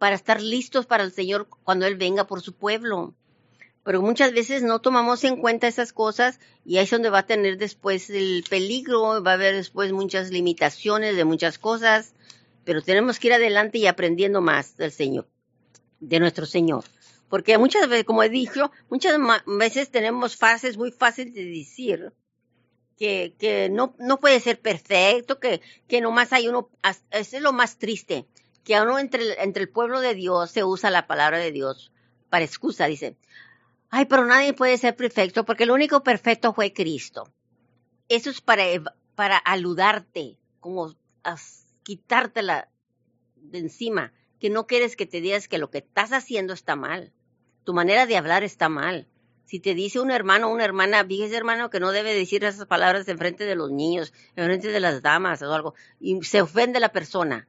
para 0.00 0.16
estar 0.16 0.40
listos 0.40 0.86
para 0.86 1.04
el 1.04 1.12
Señor 1.12 1.46
cuando 1.62 1.84
Él 1.84 1.94
venga 1.94 2.26
por 2.26 2.40
su 2.40 2.54
pueblo. 2.54 3.12
Pero 3.84 4.00
muchas 4.00 4.32
veces 4.32 4.62
no 4.62 4.80
tomamos 4.80 5.24
en 5.24 5.36
cuenta 5.36 5.68
esas 5.68 5.92
cosas 5.92 6.40
y 6.64 6.78
ahí 6.78 6.84
es 6.84 6.90
donde 6.90 7.10
va 7.10 7.18
a 7.18 7.26
tener 7.26 7.58
después 7.58 8.08
el 8.08 8.42
peligro, 8.48 9.22
va 9.22 9.32
a 9.32 9.34
haber 9.34 9.54
después 9.54 9.92
muchas 9.92 10.30
limitaciones 10.30 11.16
de 11.16 11.26
muchas 11.26 11.58
cosas, 11.58 12.14
pero 12.64 12.80
tenemos 12.80 13.18
que 13.18 13.26
ir 13.26 13.34
adelante 13.34 13.76
y 13.76 13.86
aprendiendo 13.86 14.40
más 14.40 14.78
del 14.78 14.90
Señor, 14.90 15.28
de 16.00 16.18
nuestro 16.18 16.46
Señor. 16.46 16.84
Porque 17.28 17.58
muchas 17.58 17.86
veces, 17.86 18.06
como 18.06 18.22
he 18.22 18.30
dicho, 18.30 18.72
muchas 18.88 19.18
veces 19.44 19.90
tenemos 19.90 20.34
frases 20.34 20.78
muy 20.78 20.92
fáciles 20.92 21.34
de 21.34 21.44
decir, 21.44 22.10
que, 22.96 23.68
no 23.70 24.18
puede 24.18 24.40
ser 24.40 24.60
perfecto, 24.60 25.38
que, 25.38 25.60
que 25.86 26.00
nomás 26.00 26.32
hay 26.32 26.48
uno, 26.48 26.70
eso 27.10 27.36
es 27.36 27.42
lo 27.42 27.52
más 27.52 27.76
triste, 27.76 28.24
que 28.70 28.76
entre, 28.76 29.42
entre 29.42 29.64
el 29.64 29.68
pueblo 29.68 29.98
de 29.98 30.14
Dios 30.14 30.52
se 30.52 30.62
usa 30.62 30.90
la 30.90 31.08
palabra 31.08 31.38
de 31.38 31.50
Dios 31.50 31.90
para 32.28 32.44
excusa, 32.44 32.86
dice, 32.86 33.16
ay, 33.88 34.04
pero 34.04 34.24
nadie 34.24 34.52
puede 34.52 34.78
ser 34.78 34.94
perfecto 34.94 35.44
porque 35.44 35.64
el 35.64 35.72
único 35.72 36.04
perfecto 36.04 36.54
fue 36.54 36.72
Cristo. 36.72 37.28
Eso 38.08 38.30
es 38.30 38.40
para, 38.40 38.62
para 39.16 39.38
aludarte, 39.38 40.38
como 40.60 40.94
a 41.24 41.34
quitártela 41.82 42.68
de 43.34 43.58
encima, 43.58 44.12
que 44.38 44.50
no 44.50 44.68
quieres 44.68 44.94
que 44.94 45.06
te 45.06 45.20
digas 45.20 45.48
que 45.48 45.58
lo 45.58 45.68
que 45.68 45.78
estás 45.78 46.12
haciendo 46.12 46.52
está 46.52 46.76
mal. 46.76 47.12
Tu 47.64 47.74
manera 47.74 48.06
de 48.06 48.16
hablar 48.16 48.44
está 48.44 48.68
mal. 48.68 49.08
Si 49.46 49.58
te 49.58 49.74
dice 49.74 49.98
un 49.98 50.12
hermano 50.12 50.46
o 50.46 50.54
una 50.54 50.64
hermana, 50.64 51.04
fíjese 51.04 51.36
hermano 51.36 51.70
que 51.70 51.80
no 51.80 51.90
debe 51.90 52.14
decir 52.14 52.44
esas 52.44 52.66
palabras 52.66 53.08
en 53.08 53.18
frente 53.18 53.46
de 53.46 53.56
los 53.56 53.72
niños, 53.72 54.12
en 54.36 54.44
frente 54.44 54.68
de 54.68 54.78
las 54.78 55.02
damas 55.02 55.42
o 55.42 55.52
algo, 55.52 55.74
y 55.98 56.22
se 56.22 56.40
ofende 56.40 56.78
la 56.78 56.92
persona 56.92 57.48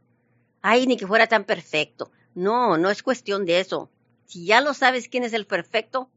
ay, 0.61 0.87
ni 0.87 0.97
que 0.97 1.07
fuera 1.07 1.27
tan 1.27 1.43
perfecto. 1.43 2.11
No, 2.33 2.77
no 2.77 2.89
es 2.89 3.03
cuestión 3.03 3.45
de 3.45 3.59
eso. 3.59 3.89
Si 4.25 4.45
ya 4.45 4.61
lo 4.61 4.73
sabes 4.73 5.09
quién 5.09 5.23
es 5.23 5.33
el 5.33 5.45
perfecto, 5.45 6.09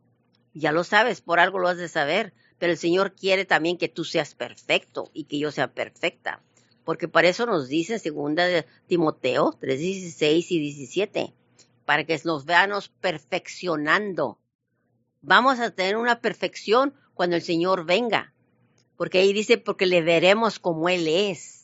ya 0.52 0.70
lo 0.70 0.84
sabes, 0.84 1.20
por 1.20 1.40
algo 1.40 1.58
lo 1.58 1.68
has 1.68 1.78
de 1.78 1.88
saber. 1.88 2.32
Pero 2.58 2.72
el 2.72 2.78
Señor 2.78 3.14
quiere 3.14 3.44
también 3.44 3.76
que 3.76 3.88
tú 3.88 4.04
seas 4.04 4.34
perfecto 4.34 5.10
y 5.12 5.24
que 5.24 5.38
yo 5.38 5.50
sea 5.50 5.72
perfecta. 5.74 6.40
Porque 6.84 7.08
para 7.08 7.28
eso 7.28 7.46
nos 7.46 7.68
dice 7.68 7.94
en 7.94 8.00
segunda 8.00 8.44
de 8.44 8.66
Timoteo 8.86 9.56
3, 9.60 9.78
16 9.78 10.52
y 10.52 10.58
17. 10.60 11.34
Para 11.84 12.04
que 12.04 12.20
nos 12.24 12.44
veamos 12.44 12.88
perfeccionando. 12.88 14.38
Vamos 15.20 15.58
a 15.58 15.70
tener 15.70 15.96
una 15.96 16.20
perfección 16.20 16.94
cuando 17.14 17.36
el 17.36 17.42
Señor 17.42 17.84
venga. 17.84 18.32
Porque 18.96 19.18
ahí 19.18 19.32
dice, 19.32 19.58
porque 19.58 19.86
le 19.86 20.02
veremos 20.02 20.58
como 20.58 20.88
Él 20.88 21.08
es. 21.08 21.63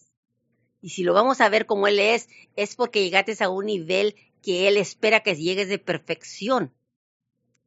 Y 0.83 0.90
si 0.90 1.03
lo 1.03 1.12
vamos 1.12 1.40
a 1.40 1.49
ver 1.49 1.66
como 1.66 1.87
Él 1.87 1.99
es, 1.99 2.29
es 2.57 2.75
porque 2.75 3.03
llegaste 3.03 3.43
a 3.43 3.49
un 3.49 3.66
nivel 3.66 4.14
que 4.43 4.69
Él 4.69 4.77
espera 4.77 5.21
que 5.21 5.37
llegues 5.37 5.69
de 5.69 5.79
perfección. 5.79 6.73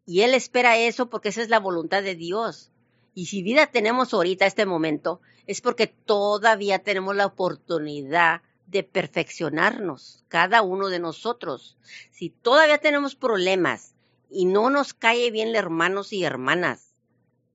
Y 0.05 0.21
Él 0.21 0.33
espera 0.33 0.77
eso 0.77 1.09
porque 1.09 1.29
esa 1.29 1.41
es 1.41 1.49
la 1.49 1.59
voluntad 1.59 2.03
de 2.03 2.15
Dios. 2.15 2.71
Y 3.13 3.27
si 3.27 3.43
vida 3.43 3.67
tenemos 3.67 4.13
ahorita, 4.13 4.45
este 4.45 4.65
momento, 4.65 5.21
es 5.45 5.61
porque 5.61 5.87
todavía 5.87 6.79
tenemos 6.79 7.15
la 7.15 7.27
oportunidad 7.27 8.41
de 8.65 8.83
perfeccionarnos, 8.83 10.23
cada 10.27 10.63
uno 10.63 10.89
de 10.89 10.99
nosotros. 10.99 11.77
Si 12.11 12.29
todavía 12.29 12.79
tenemos 12.79 13.15
problemas 13.15 13.93
y 14.29 14.45
no 14.45 14.71
nos 14.71 14.95
cae 14.95 15.29
bien 15.29 15.55
hermanos 15.55 16.11
y 16.11 16.23
hermanas, 16.23 16.95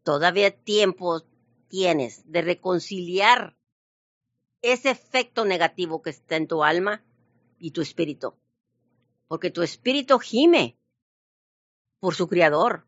todavía 0.04 0.52
tiempo 0.52 1.24
tienes 1.68 2.30
de 2.30 2.42
reconciliar 2.42 3.57
ese 4.62 4.90
efecto 4.90 5.44
negativo 5.44 6.02
que 6.02 6.10
está 6.10 6.36
en 6.36 6.48
tu 6.48 6.64
alma 6.64 7.02
y 7.58 7.70
tu 7.70 7.80
espíritu. 7.80 8.34
Porque 9.26 9.50
tu 9.50 9.62
espíritu 9.62 10.18
gime 10.18 10.76
por 12.00 12.14
su 12.14 12.28
creador. 12.28 12.86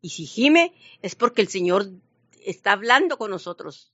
Y 0.00 0.10
si 0.10 0.26
gime 0.26 0.74
es 1.00 1.14
porque 1.14 1.42
el 1.42 1.48
Señor 1.48 1.88
está 2.44 2.72
hablando 2.72 3.18
con 3.18 3.30
nosotros. 3.30 3.92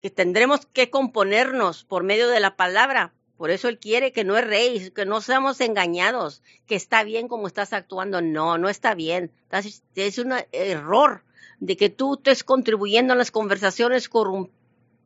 Que 0.00 0.10
tendremos 0.10 0.66
que 0.66 0.90
componernos 0.90 1.84
por 1.84 2.04
medio 2.04 2.28
de 2.28 2.40
la 2.40 2.56
palabra. 2.56 3.14
Por 3.36 3.50
eso 3.50 3.68
Él 3.68 3.78
quiere 3.78 4.12
que 4.12 4.24
no 4.24 4.38
rey, 4.40 4.90
que 4.90 5.06
no 5.06 5.20
seamos 5.20 5.60
engañados, 5.60 6.42
que 6.66 6.74
está 6.74 7.04
bien 7.04 7.28
como 7.28 7.46
estás 7.46 7.72
actuando. 7.72 8.20
No, 8.20 8.58
no 8.58 8.68
está 8.68 8.94
bien. 8.94 9.32
Es 9.94 10.18
un 10.18 10.34
error 10.52 11.24
de 11.58 11.76
que 11.76 11.90
tú 11.90 12.14
estés 12.14 12.44
contribuyendo 12.44 13.12
en 13.12 13.18
las 13.18 13.30
conversaciones 13.30 14.08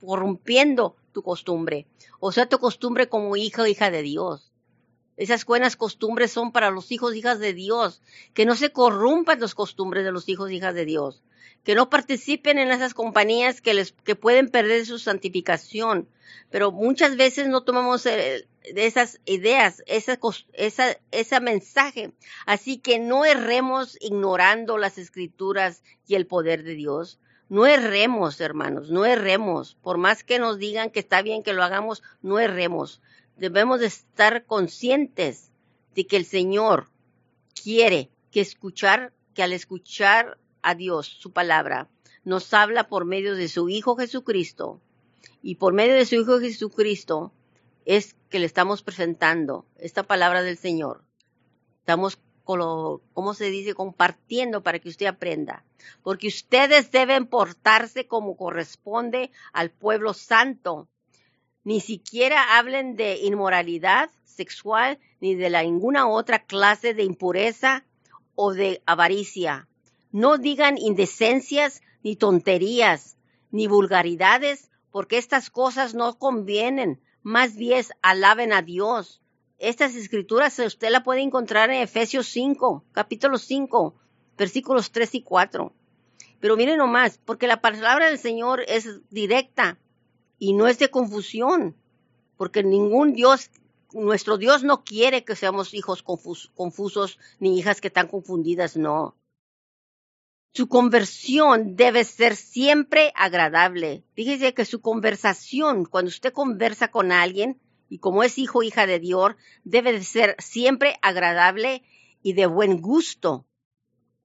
corrompiendo 0.04 0.96
tu 1.12 1.22
costumbre. 1.22 1.86
O 2.20 2.32
sea, 2.32 2.46
tu 2.46 2.58
costumbre 2.58 3.08
como 3.08 3.36
hija 3.36 3.62
o 3.62 3.66
hija 3.66 3.90
de 3.90 4.02
Dios. 4.02 4.52
Esas 5.16 5.44
buenas 5.44 5.76
costumbres 5.76 6.32
son 6.32 6.50
para 6.50 6.70
los 6.70 6.90
hijos 6.90 7.14
e 7.14 7.18
hijas 7.18 7.38
de 7.38 7.52
Dios. 7.52 8.02
Que 8.34 8.46
no 8.46 8.56
se 8.56 8.72
corrompan 8.72 9.40
las 9.40 9.54
costumbres 9.54 10.04
de 10.04 10.12
los 10.12 10.28
hijos 10.28 10.50
e 10.50 10.54
hijas 10.54 10.74
de 10.74 10.84
Dios. 10.84 11.22
Que 11.62 11.74
no 11.74 11.88
participen 11.88 12.58
en 12.58 12.70
esas 12.70 12.94
compañías 12.94 13.60
que, 13.60 13.74
les, 13.74 13.92
que 13.92 14.16
pueden 14.16 14.48
perder 14.50 14.84
su 14.86 14.98
santificación. 14.98 16.08
Pero 16.50 16.72
muchas 16.72 17.16
veces 17.16 17.48
no 17.48 17.62
tomamos 17.62 18.06
eh, 18.06 18.48
esas 18.64 19.20
ideas, 19.24 19.82
esa, 19.86 20.18
esa, 20.52 20.98
ese 21.10 21.40
mensaje. 21.40 22.12
Así 22.44 22.78
que 22.78 22.98
no 22.98 23.24
erremos 23.24 23.96
ignorando 24.00 24.78
las 24.78 24.98
escrituras 24.98 25.82
y 26.06 26.16
el 26.16 26.26
poder 26.26 26.64
de 26.64 26.74
Dios. 26.74 27.18
No 27.48 27.66
erremos, 27.66 28.40
hermanos, 28.40 28.90
no 28.90 29.04
erremos. 29.04 29.76
Por 29.82 29.98
más 29.98 30.24
que 30.24 30.38
nos 30.38 30.58
digan 30.58 30.90
que 30.90 31.00
está 31.00 31.22
bien 31.22 31.42
que 31.42 31.52
lo 31.52 31.62
hagamos, 31.62 32.02
no 32.22 32.38
erremos 32.38 33.00
debemos 33.36 33.80
de 33.80 33.86
estar 33.86 34.44
conscientes 34.44 35.50
de 35.94 36.06
que 36.06 36.16
el 36.16 36.24
Señor 36.24 36.88
quiere 37.60 38.10
que 38.30 38.40
escuchar, 38.40 39.12
que 39.34 39.42
al 39.42 39.52
escuchar 39.52 40.38
a 40.62 40.74
Dios, 40.74 41.06
su 41.06 41.32
palabra, 41.32 41.88
nos 42.24 42.52
habla 42.54 42.88
por 42.88 43.04
medio 43.04 43.34
de 43.34 43.48
su 43.48 43.68
Hijo 43.68 43.96
Jesucristo. 43.96 44.80
Y 45.42 45.56
por 45.56 45.74
medio 45.74 45.94
de 45.94 46.06
su 46.06 46.14
Hijo 46.16 46.40
Jesucristo 46.40 47.32
es 47.84 48.16
que 48.30 48.38
le 48.38 48.46
estamos 48.46 48.82
presentando 48.82 49.66
esta 49.76 50.04
palabra 50.04 50.42
del 50.42 50.56
Señor. 50.56 51.02
Estamos, 51.80 52.18
¿cómo 52.44 53.34
se 53.34 53.50
dice? 53.50 53.74
Compartiendo 53.74 54.62
para 54.62 54.78
que 54.78 54.88
usted 54.88 55.06
aprenda. 55.06 55.64
Porque 56.02 56.28
ustedes 56.28 56.90
deben 56.90 57.26
portarse 57.26 58.06
como 58.06 58.36
corresponde 58.36 59.30
al 59.52 59.70
pueblo 59.70 60.14
santo 60.14 60.88
ni 61.64 61.80
siquiera 61.80 62.58
hablen 62.58 62.94
de 62.94 63.16
inmoralidad 63.16 64.10
sexual 64.24 64.98
ni 65.20 65.34
de 65.34 65.48
ninguna 65.50 66.06
otra 66.06 66.44
clase 66.44 66.92
de 66.92 67.04
impureza 67.04 67.84
o 68.34 68.52
de 68.52 68.82
avaricia. 68.84 69.66
No 70.12 70.36
digan 70.36 70.76
indecencias 70.76 71.82
ni 72.02 72.16
tonterías 72.16 73.16
ni 73.50 73.66
vulgaridades, 73.66 74.70
porque 74.90 75.16
estas 75.16 75.48
cosas 75.48 75.94
no 75.94 76.18
convienen. 76.18 77.00
Más 77.22 77.56
bien 77.56 77.82
alaben 78.02 78.52
a 78.52 78.60
Dios. 78.60 79.22
Estas 79.58 79.94
escrituras 79.94 80.58
usted 80.58 80.90
la 80.90 81.04
puede 81.04 81.22
encontrar 81.22 81.70
en 81.70 81.80
Efesios 81.80 82.26
5, 82.28 82.84
capítulo 82.92 83.38
5, 83.38 83.94
versículos 84.36 84.90
3 84.90 85.14
y 85.14 85.22
4. 85.22 85.72
Pero 86.40 86.56
miren 86.56 86.78
nomás, 86.78 87.18
porque 87.24 87.46
la 87.46 87.60
palabra 87.60 88.06
del 88.06 88.18
Señor 88.18 88.64
es 88.66 89.00
directa 89.10 89.78
y 90.38 90.52
no 90.52 90.66
es 90.66 90.78
de 90.78 90.90
confusión, 90.90 91.76
porque 92.36 92.62
ningún 92.62 93.12
Dios, 93.12 93.50
nuestro 93.92 94.38
Dios 94.38 94.64
no 94.64 94.84
quiere 94.84 95.24
que 95.24 95.36
seamos 95.36 95.72
hijos 95.72 96.02
confusos 96.02 97.18
ni 97.38 97.58
hijas 97.58 97.80
que 97.80 97.88
están 97.88 98.08
confundidas, 98.08 98.76
no. 98.76 99.16
Su 100.52 100.68
conversión 100.68 101.76
debe 101.76 102.04
ser 102.04 102.36
siempre 102.36 103.12
agradable. 103.16 104.04
Fíjese 104.14 104.54
que 104.54 104.64
su 104.64 104.80
conversación, 104.80 105.84
cuando 105.84 106.10
usted 106.10 106.32
conversa 106.32 106.88
con 106.88 107.10
alguien, 107.10 107.60
y 107.94 107.98
como 107.98 108.24
es 108.24 108.38
hijo 108.38 108.64
hija 108.64 108.88
de 108.88 108.98
Dios, 108.98 109.36
debe 109.62 109.92
de 109.92 110.02
ser 110.02 110.34
siempre 110.40 110.98
agradable 111.00 111.84
y 112.24 112.32
de 112.32 112.46
buen 112.46 112.82
gusto. 112.82 113.46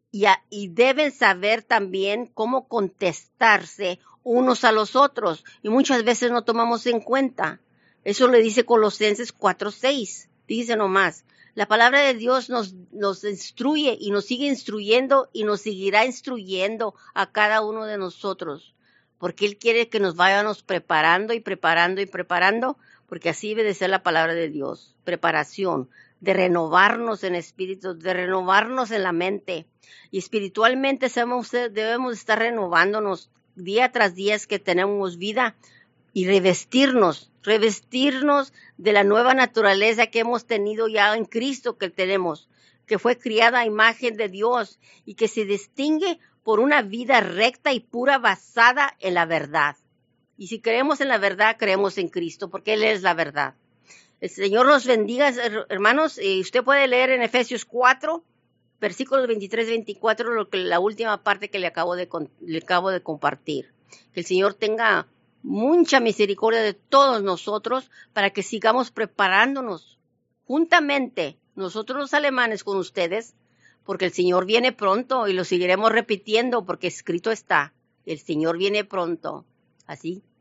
Y, 0.09 0.25
deben 0.69 1.11
saber 1.11 1.61
también 1.61 2.25
cómo 2.33 2.67
contestarse 2.67 3.99
unos 4.23 4.63
a 4.63 4.71
los 4.71 4.95
otros 4.95 5.43
y 5.61 5.69
muchas 5.69 6.03
veces 6.03 6.31
no 6.31 6.43
tomamos 6.43 6.87
en 6.87 6.99
cuenta. 6.99 7.61
Eso 8.03 8.27
le 8.27 8.41
dice 8.41 8.65
Colosenses 8.65 9.31
4:6. 9.37 10.29
Dice 10.47 10.75
nomás, 10.75 11.23
la 11.53 11.67
palabra 11.67 12.01
de 12.01 12.15
Dios 12.15 12.49
nos 12.49 13.23
instruye 13.23 13.95
y 14.01 14.09
nos 14.09 14.25
sigue 14.25 14.47
instruyendo 14.47 15.29
y 15.31 15.43
nos 15.43 15.61
seguirá 15.61 16.05
instruyendo 16.05 16.95
a 17.13 17.31
cada 17.31 17.61
uno 17.61 17.85
de 17.85 17.99
nosotros, 17.99 18.73
porque 19.19 19.45
Él 19.45 19.59
quiere 19.59 19.89
que 19.89 19.99
nos 19.99 20.15
vayamos 20.15 20.63
preparando 20.63 21.33
y 21.35 21.39
preparando 21.39 22.01
y 22.01 22.07
preparando, 22.07 22.79
porque 23.09 23.29
así 23.29 23.49
debe 23.49 23.63
de 23.63 23.73
ser 23.73 23.89
la 23.89 24.03
palabra 24.03 24.35
de 24.35 24.49
Dios, 24.49 24.95
preparación, 25.03 25.89
de 26.21 26.33
renovarnos 26.33 27.23
en 27.23 27.35
espíritu, 27.35 27.97
de 27.97 28.13
renovarnos 28.13 28.91
en 28.91 29.03
la 29.03 29.11
mente. 29.11 29.65
Y 30.11 30.19
espiritualmente 30.19 31.07
debemos 31.71 32.13
estar 32.13 32.39
renovándonos 32.39 33.31
día 33.55 33.91
tras 33.91 34.15
día 34.15 34.37
que 34.47 34.59
tenemos 34.59 35.17
vida 35.17 35.55
y 36.13 36.27
revestirnos, 36.27 37.31
revestirnos 37.43 38.53
de 38.77 38.93
la 38.93 39.03
nueva 39.03 39.33
naturaleza 39.33 40.07
que 40.07 40.19
hemos 40.19 40.45
tenido 40.45 40.87
ya 40.87 41.15
en 41.15 41.25
Cristo 41.25 41.77
que 41.77 41.89
tenemos, 41.89 42.47
que 42.85 42.99
fue 42.99 43.17
criada 43.17 43.59
a 43.59 43.65
imagen 43.65 44.17
de 44.17 44.29
Dios 44.29 44.79
y 45.05 45.15
que 45.15 45.27
se 45.27 45.45
distingue 45.45 46.19
por 46.43 46.59
una 46.59 46.81
vida 46.81 47.21
recta 47.21 47.73
y 47.73 47.79
pura 47.79 48.17
basada 48.17 48.95
en 48.99 49.13
la 49.13 49.25
verdad. 49.25 49.75
Y 50.39 50.47
si 50.47 50.61
creemos 50.61 51.01
en 51.01 51.09
la 51.09 51.17
verdad, 51.17 51.57
creemos 51.59 51.97
en 51.97 52.07
Cristo, 52.07 52.49
porque 52.49 52.75
Él 52.75 52.83
es 52.85 53.01
la 53.01 53.13
verdad. 53.13 53.55
El 54.21 54.29
Señor 54.29 54.67
nos 54.67 54.87
bendiga, 54.87 55.33
hermanos. 55.67 56.17
Y 56.17 56.39
usted 56.39 56.63
puede 56.63 56.87
leer 56.87 57.09
en 57.09 57.21
Efesios 57.21 57.65
4, 57.65 58.23
versículos 58.79 59.27
23 59.27 59.67
24, 59.67 60.33
lo 60.33 60.49
que, 60.49 60.59
la 60.59 60.79
última 60.79 61.21
parte 61.23 61.49
que 61.49 61.59
le 61.59 61.67
acabo, 61.67 61.97
de, 61.97 62.07
le 62.39 62.57
acabo 62.59 62.89
de 62.89 63.03
compartir. 63.03 63.73
Que 64.13 64.21
el 64.21 64.25
Señor 64.25 64.53
tenga 64.53 65.07
mucha 65.43 65.99
misericordia 65.99 66.61
de 66.61 66.73
todos 66.73 67.21
nosotros 67.21 67.91
para 68.13 68.29
que 68.29 68.41
sigamos 68.41 68.91
preparándonos 68.91 69.99
juntamente, 70.45 71.37
nosotros 71.55 71.99
los 71.99 72.13
alemanes 72.13 72.63
con 72.63 72.77
ustedes, 72.77 73.35
porque 73.83 74.05
el 74.05 74.13
Señor 74.13 74.45
viene 74.45 74.71
pronto 74.71 75.27
y 75.27 75.33
lo 75.33 75.43
seguiremos 75.43 75.91
repitiendo 75.91 76.63
porque 76.63 76.87
escrito 76.87 77.29
está, 77.29 77.73
el 78.05 78.19
Señor 78.19 78.57
viene 78.57 78.85
pronto. 78.85 79.43
Así, 79.85 80.21